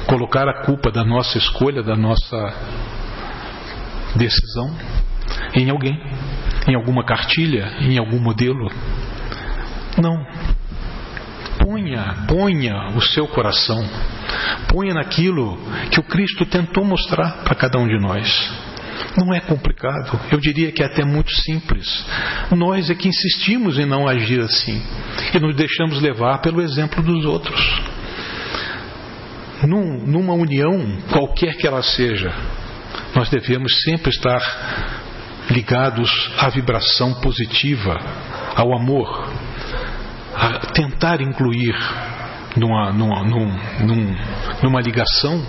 colocar 0.06 0.46
a 0.46 0.62
culpa 0.66 0.90
da 0.90 1.02
nossa 1.02 1.38
escolha, 1.38 1.82
da 1.82 1.96
nossa 1.96 2.54
decisão 4.14 4.76
em 5.54 5.70
alguém 5.70 5.98
em 6.66 6.74
alguma 6.74 7.04
cartilha, 7.04 7.72
em 7.80 7.98
algum 7.98 8.18
modelo. 8.18 8.70
Não. 10.00 10.26
Ponha, 11.58 12.24
ponha 12.26 12.88
o 12.96 13.00
seu 13.00 13.26
coração 13.28 13.86
Ponha 14.68 14.94
naquilo 14.94 15.58
que 15.90 16.00
o 16.00 16.02
Cristo 16.02 16.46
tentou 16.46 16.84
mostrar 16.84 17.42
para 17.44 17.54
cada 17.54 17.78
um 17.78 17.86
de 17.86 17.98
nós. 17.98 18.50
Não 19.16 19.34
é 19.34 19.40
complicado, 19.40 20.18
eu 20.30 20.38
diria 20.38 20.72
que 20.72 20.82
é 20.82 20.86
até 20.86 21.04
muito 21.04 21.30
simples. 21.30 22.04
Nós 22.50 22.88
é 22.88 22.94
que 22.94 23.08
insistimos 23.08 23.78
em 23.78 23.84
não 23.84 24.08
agir 24.08 24.40
assim 24.40 24.82
e 25.34 25.38
nos 25.38 25.54
deixamos 25.54 26.00
levar 26.00 26.38
pelo 26.38 26.62
exemplo 26.62 27.02
dos 27.02 27.24
outros. 27.24 27.60
Num, 29.66 30.06
numa 30.06 30.32
união, 30.34 30.98
qualquer 31.10 31.56
que 31.56 31.66
ela 31.66 31.82
seja, 31.82 32.32
nós 33.14 33.28
devemos 33.28 33.72
sempre 33.82 34.10
estar 34.10 34.40
ligados 35.50 36.30
à 36.38 36.48
vibração 36.48 37.14
positiva, 37.20 37.98
ao 38.54 38.74
amor, 38.74 39.28
a 40.34 40.58
tentar 40.72 41.20
incluir 41.20 41.74
numa, 42.56 42.92
numa, 42.92 43.24
num, 43.24 44.16
numa 44.62 44.80
ligação, 44.80 45.42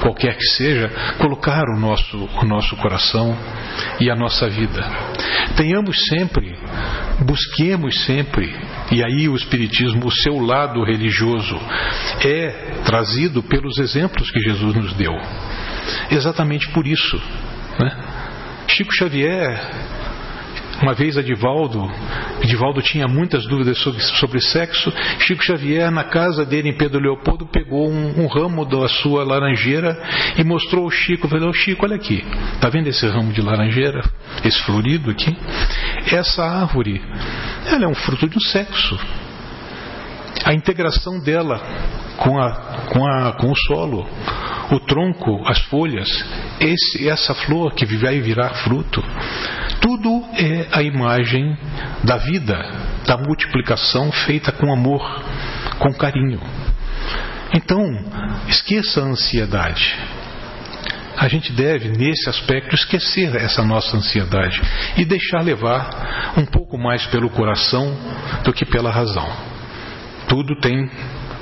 qualquer 0.00 0.36
que 0.36 0.46
seja, 0.56 0.90
colocar 1.18 1.64
o 1.74 1.78
nosso, 1.78 2.16
o 2.16 2.44
nosso 2.44 2.76
coração 2.76 3.36
e 3.98 4.10
a 4.10 4.16
nossa 4.16 4.48
vida. 4.48 4.82
Tenhamos 5.56 5.96
sempre, 6.06 6.56
busquemos 7.24 8.04
sempre, 8.04 8.54
e 8.90 9.02
aí 9.02 9.28
o 9.28 9.36
Espiritismo, 9.36 10.06
o 10.06 10.12
seu 10.12 10.38
lado 10.38 10.82
religioso, 10.84 11.58
é 12.24 12.82
trazido 12.84 13.42
pelos 13.42 13.78
exemplos 13.78 14.30
que 14.30 14.40
Jesus 14.40 14.74
nos 14.74 14.92
deu. 14.94 15.12
Exatamente 16.10 16.68
por 16.70 16.86
isso. 16.86 17.20
Né? 17.78 18.09
Chico 18.80 18.94
Xavier 18.94 19.60
uma 20.80 20.94
vez 20.94 21.18
a 21.18 21.22
Divaldo, 21.22 21.86
Divaldo 22.42 22.80
tinha 22.80 23.06
muitas 23.06 23.46
dúvidas 23.46 23.76
sobre, 23.76 24.00
sobre 24.00 24.40
sexo. 24.40 24.90
Chico 25.18 25.44
Xavier, 25.44 25.90
na 25.90 26.04
casa 26.04 26.46
dele 26.46 26.70
em 26.70 26.72
Pedro 26.72 26.98
Leopoldo, 26.98 27.44
pegou 27.44 27.90
um, 27.90 28.22
um 28.22 28.26
ramo 28.26 28.64
da 28.64 28.88
sua 28.88 29.22
laranjeira 29.22 30.02
e 30.38 30.42
mostrou 30.42 30.84
ao 30.84 30.90
Chico. 30.90 31.28
Falou: 31.28 31.52
Chico, 31.52 31.84
olha 31.84 31.96
aqui, 31.96 32.24
tá 32.62 32.70
vendo 32.70 32.86
esse 32.86 33.06
ramo 33.06 33.30
de 33.30 33.42
laranjeira, 33.42 34.02
esse 34.42 34.58
florido 34.62 35.10
aqui? 35.10 35.36
Essa 36.10 36.42
árvore, 36.42 37.02
ela 37.66 37.84
é 37.84 37.88
um 37.88 37.94
fruto 37.94 38.26
do 38.28 38.40
sexo. 38.40 38.98
A 40.44 40.54
integração 40.54 41.20
dela 41.20 41.60
com, 42.16 42.38
a, 42.38 42.52
com, 42.92 43.06
a, 43.06 43.32
com 43.32 43.50
o 43.50 43.56
solo, 43.56 44.06
o 44.70 44.80
tronco, 44.80 45.42
as 45.46 45.58
folhas, 45.62 46.08
esse, 46.60 47.08
essa 47.08 47.34
flor 47.34 47.74
que 47.74 47.84
vai 47.84 48.20
virar 48.20 48.50
fruto, 48.62 49.02
tudo 49.80 50.24
é 50.34 50.66
a 50.72 50.82
imagem 50.82 51.56
da 52.04 52.16
vida, 52.18 52.56
da 53.06 53.16
multiplicação 53.16 54.12
feita 54.12 54.52
com 54.52 54.72
amor, 54.72 55.02
com 55.78 55.92
carinho. 55.94 56.40
Então, 57.52 57.82
esqueça 58.48 59.00
a 59.00 59.04
ansiedade. 59.04 59.96
A 61.16 61.28
gente 61.28 61.52
deve, 61.52 61.88
nesse 61.88 62.30
aspecto, 62.30 62.74
esquecer 62.74 63.34
essa 63.36 63.62
nossa 63.62 63.96
ansiedade 63.96 64.60
e 64.96 65.04
deixar 65.04 65.42
levar 65.42 66.32
um 66.36 66.46
pouco 66.46 66.78
mais 66.78 67.04
pelo 67.06 67.28
coração 67.28 67.94
do 68.44 68.52
que 68.52 68.64
pela 68.64 68.90
razão. 68.90 69.49
Tudo 70.30 70.54
tem 70.60 70.88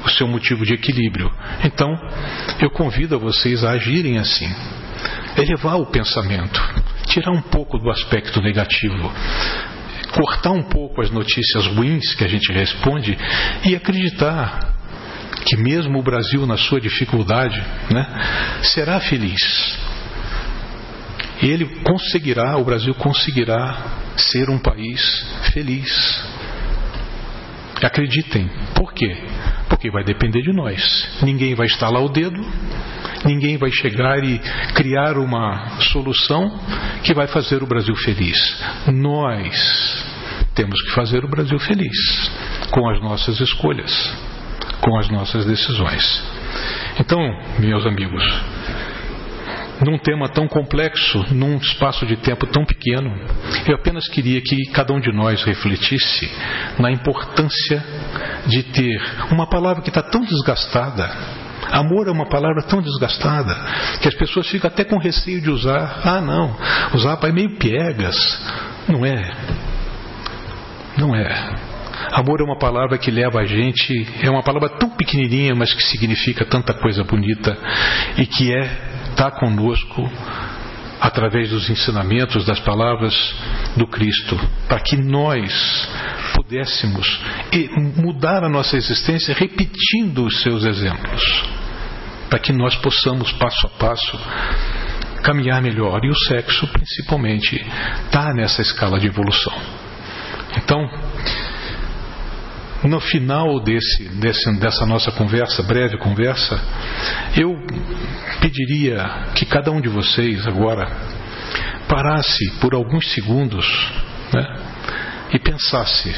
o 0.02 0.08
seu 0.08 0.26
motivo 0.26 0.64
de 0.64 0.72
equilíbrio. 0.72 1.30
Então, 1.62 1.94
eu 2.58 2.70
convido 2.70 3.14
a 3.14 3.18
vocês 3.18 3.62
a 3.62 3.72
agirem 3.72 4.16
assim, 4.16 4.50
elevar 5.36 5.76
o 5.76 5.84
pensamento, 5.84 6.58
tirar 7.06 7.30
um 7.30 7.42
pouco 7.42 7.78
do 7.78 7.90
aspecto 7.90 8.40
negativo, 8.40 9.12
cortar 10.10 10.52
um 10.52 10.62
pouco 10.62 11.02
as 11.02 11.10
notícias 11.10 11.66
ruins 11.66 12.14
que 12.14 12.24
a 12.24 12.28
gente 12.28 12.50
responde 12.50 13.16
e 13.66 13.76
acreditar 13.76 14.74
que 15.44 15.58
mesmo 15.58 15.98
o 15.98 16.02
Brasil 16.02 16.46
na 16.46 16.56
sua 16.56 16.80
dificuldade, 16.80 17.62
né, 17.90 18.06
será 18.62 18.98
feliz. 19.00 19.78
Ele 21.42 21.66
conseguirá, 21.84 22.56
o 22.56 22.64
Brasil 22.64 22.94
conseguirá 22.94 23.98
ser 24.16 24.48
um 24.48 24.58
país 24.58 25.26
feliz. 25.52 26.37
Acreditem. 27.82 28.48
Por 28.74 28.92
quê? 28.92 29.16
Porque 29.68 29.90
vai 29.90 30.04
depender 30.04 30.42
de 30.42 30.52
nós. 30.52 31.20
Ninguém 31.22 31.54
vai 31.54 31.66
estalar 31.66 32.02
o 32.02 32.08
dedo, 32.08 32.40
ninguém 33.24 33.56
vai 33.56 33.70
chegar 33.70 34.22
e 34.24 34.38
criar 34.74 35.16
uma 35.18 35.80
solução 35.92 36.58
que 37.02 37.14
vai 37.14 37.26
fazer 37.26 37.62
o 37.62 37.66
Brasil 37.66 37.94
feliz. 37.96 38.38
Nós 38.88 40.04
temos 40.54 40.80
que 40.82 40.90
fazer 40.90 41.24
o 41.24 41.28
Brasil 41.28 41.58
feliz 41.60 42.30
com 42.70 42.88
as 42.88 43.00
nossas 43.00 43.40
escolhas, 43.40 44.16
com 44.80 44.98
as 44.98 45.08
nossas 45.08 45.44
decisões. 45.44 46.22
Então, 46.98 47.20
meus 47.60 47.86
amigos, 47.86 48.24
num 49.84 49.98
tema 49.98 50.28
tão 50.28 50.48
complexo, 50.48 51.24
num 51.32 51.56
espaço 51.56 52.06
de 52.06 52.16
tempo 52.16 52.46
tão 52.46 52.64
pequeno, 52.64 53.10
eu 53.66 53.76
apenas 53.76 54.08
queria 54.08 54.40
que 54.40 54.56
cada 54.72 54.92
um 54.92 55.00
de 55.00 55.12
nós 55.12 55.42
refletisse 55.44 56.30
na 56.78 56.90
importância 56.90 57.82
de 58.46 58.62
ter 58.64 59.00
uma 59.30 59.46
palavra 59.46 59.82
que 59.82 59.90
está 59.90 60.02
tão 60.02 60.22
desgastada. 60.22 61.08
Amor 61.70 62.08
é 62.08 62.10
uma 62.10 62.26
palavra 62.26 62.62
tão 62.62 62.80
desgastada 62.80 63.54
que 64.00 64.08
as 64.08 64.14
pessoas 64.14 64.48
ficam 64.48 64.68
até 64.68 64.84
com 64.84 64.98
receio 64.98 65.40
de 65.40 65.50
usar. 65.50 66.00
Ah, 66.04 66.20
não, 66.20 66.56
usar 66.94 67.18
é 67.22 67.32
meio 67.32 67.56
piegas. 67.56 68.16
Não 68.88 69.04
é. 69.04 69.34
Não 70.96 71.14
é. 71.14 71.68
Amor 72.12 72.40
é 72.40 72.44
uma 72.44 72.58
palavra 72.58 72.96
que 72.96 73.10
leva 73.10 73.40
a 73.40 73.44
gente, 73.44 73.92
é 74.22 74.30
uma 74.30 74.42
palavra 74.42 74.70
tão 74.70 74.88
pequenininha, 74.90 75.54
mas 75.54 75.74
que 75.74 75.82
significa 75.82 76.44
tanta 76.44 76.72
coisa 76.72 77.04
bonita 77.04 77.56
e 78.16 78.24
que 78.24 78.54
é 78.54 78.87
está 79.18 79.32
conosco 79.32 80.08
através 81.00 81.50
dos 81.50 81.68
ensinamentos, 81.68 82.46
das 82.46 82.60
palavras 82.60 83.14
do 83.76 83.84
Cristo, 83.88 84.38
para 84.68 84.78
que 84.78 84.96
nós 84.96 85.88
pudéssemos 86.36 87.20
mudar 87.96 88.44
a 88.44 88.48
nossa 88.48 88.76
existência 88.76 89.34
repetindo 89.34 90.24
os 90.24 90.40
seus 90.40 90.64
exemplos, 90.64 91.22
para 92.30 92.38
que 92.38 92.52
nós 92.52 92.76
possamos, 92.76 93.32
passo 93.32 93.66
a 93.66 93.70
passo, 93.70 94.20
caminhar 95.24 95.60
melhor. 95.60 96.00
E 96.04 96.10
o 96.10 96.18
sexo, 96.28 96.68
principalmente, 96.68 97.56
está 98.04 98.32
nessa 98.32 98.62
escala 98.62 99.00
de 99.00 99.08
evolução. 99.08 99.54
Então, 100.56 100.88
no 102.84 103.00
final 103.00 103.60
desse, 103.60 104.08
desse, 104.20 104.52
dessa 104.58 104.86
nossa 104.86 105.10
conversa, 105.12 105.62
breve 105.62 105.98
conversa, 105.98 106.60
eu 107.36 107.56
pediria 108.40 109.32
que 109.34 109.44
cada 109.44 109.70
um 109.70 109.80
de 109.80 109.88
vocês 109.88 110.46
agora 110.46 110.88
parasse 111.88 112.50
por 112.60 112.74
alguns 112.74 113.12
segundos 113.12 113.66
né, 114.32 114.56
e 115.32 115.38
pensasse 115.38 116.14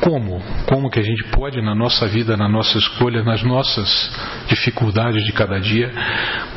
como, 0.00 0.40
como 0.66 0.88
que 0.88 0.98
a 0.98 1.02
gente 1.02 1.24
pode 1.30 1.60
na 1.60 1.74
nossa 1.74 2.06
vida, 2.06 2.36
na 2.36 2.48
nossa 2.48 2.78
escolha, 2.78 3.22
nas 3.22 3.42
nossas 3.42 4.10
dificuldades 4.48 5.24
de 5.24 5.32
cada 5.32 5.58
dia, 5.58 5.92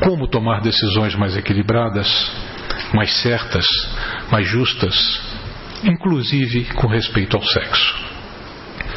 como 0.01 0.27
tomar 0.27 0.61
decisões 0.61 1.15
mais 1.15 1.35
equilibradas, 1.35 2.07
mais 2.93 3.11
certas, 3.21 3.65
mais 4.31 4.47
justas, 4.47 4.95
inclusive 5.83 6.65
com 6.75 6.87
respeito 6.87 7.35
ao 7.35 7.43
sexo. 7.43 8.12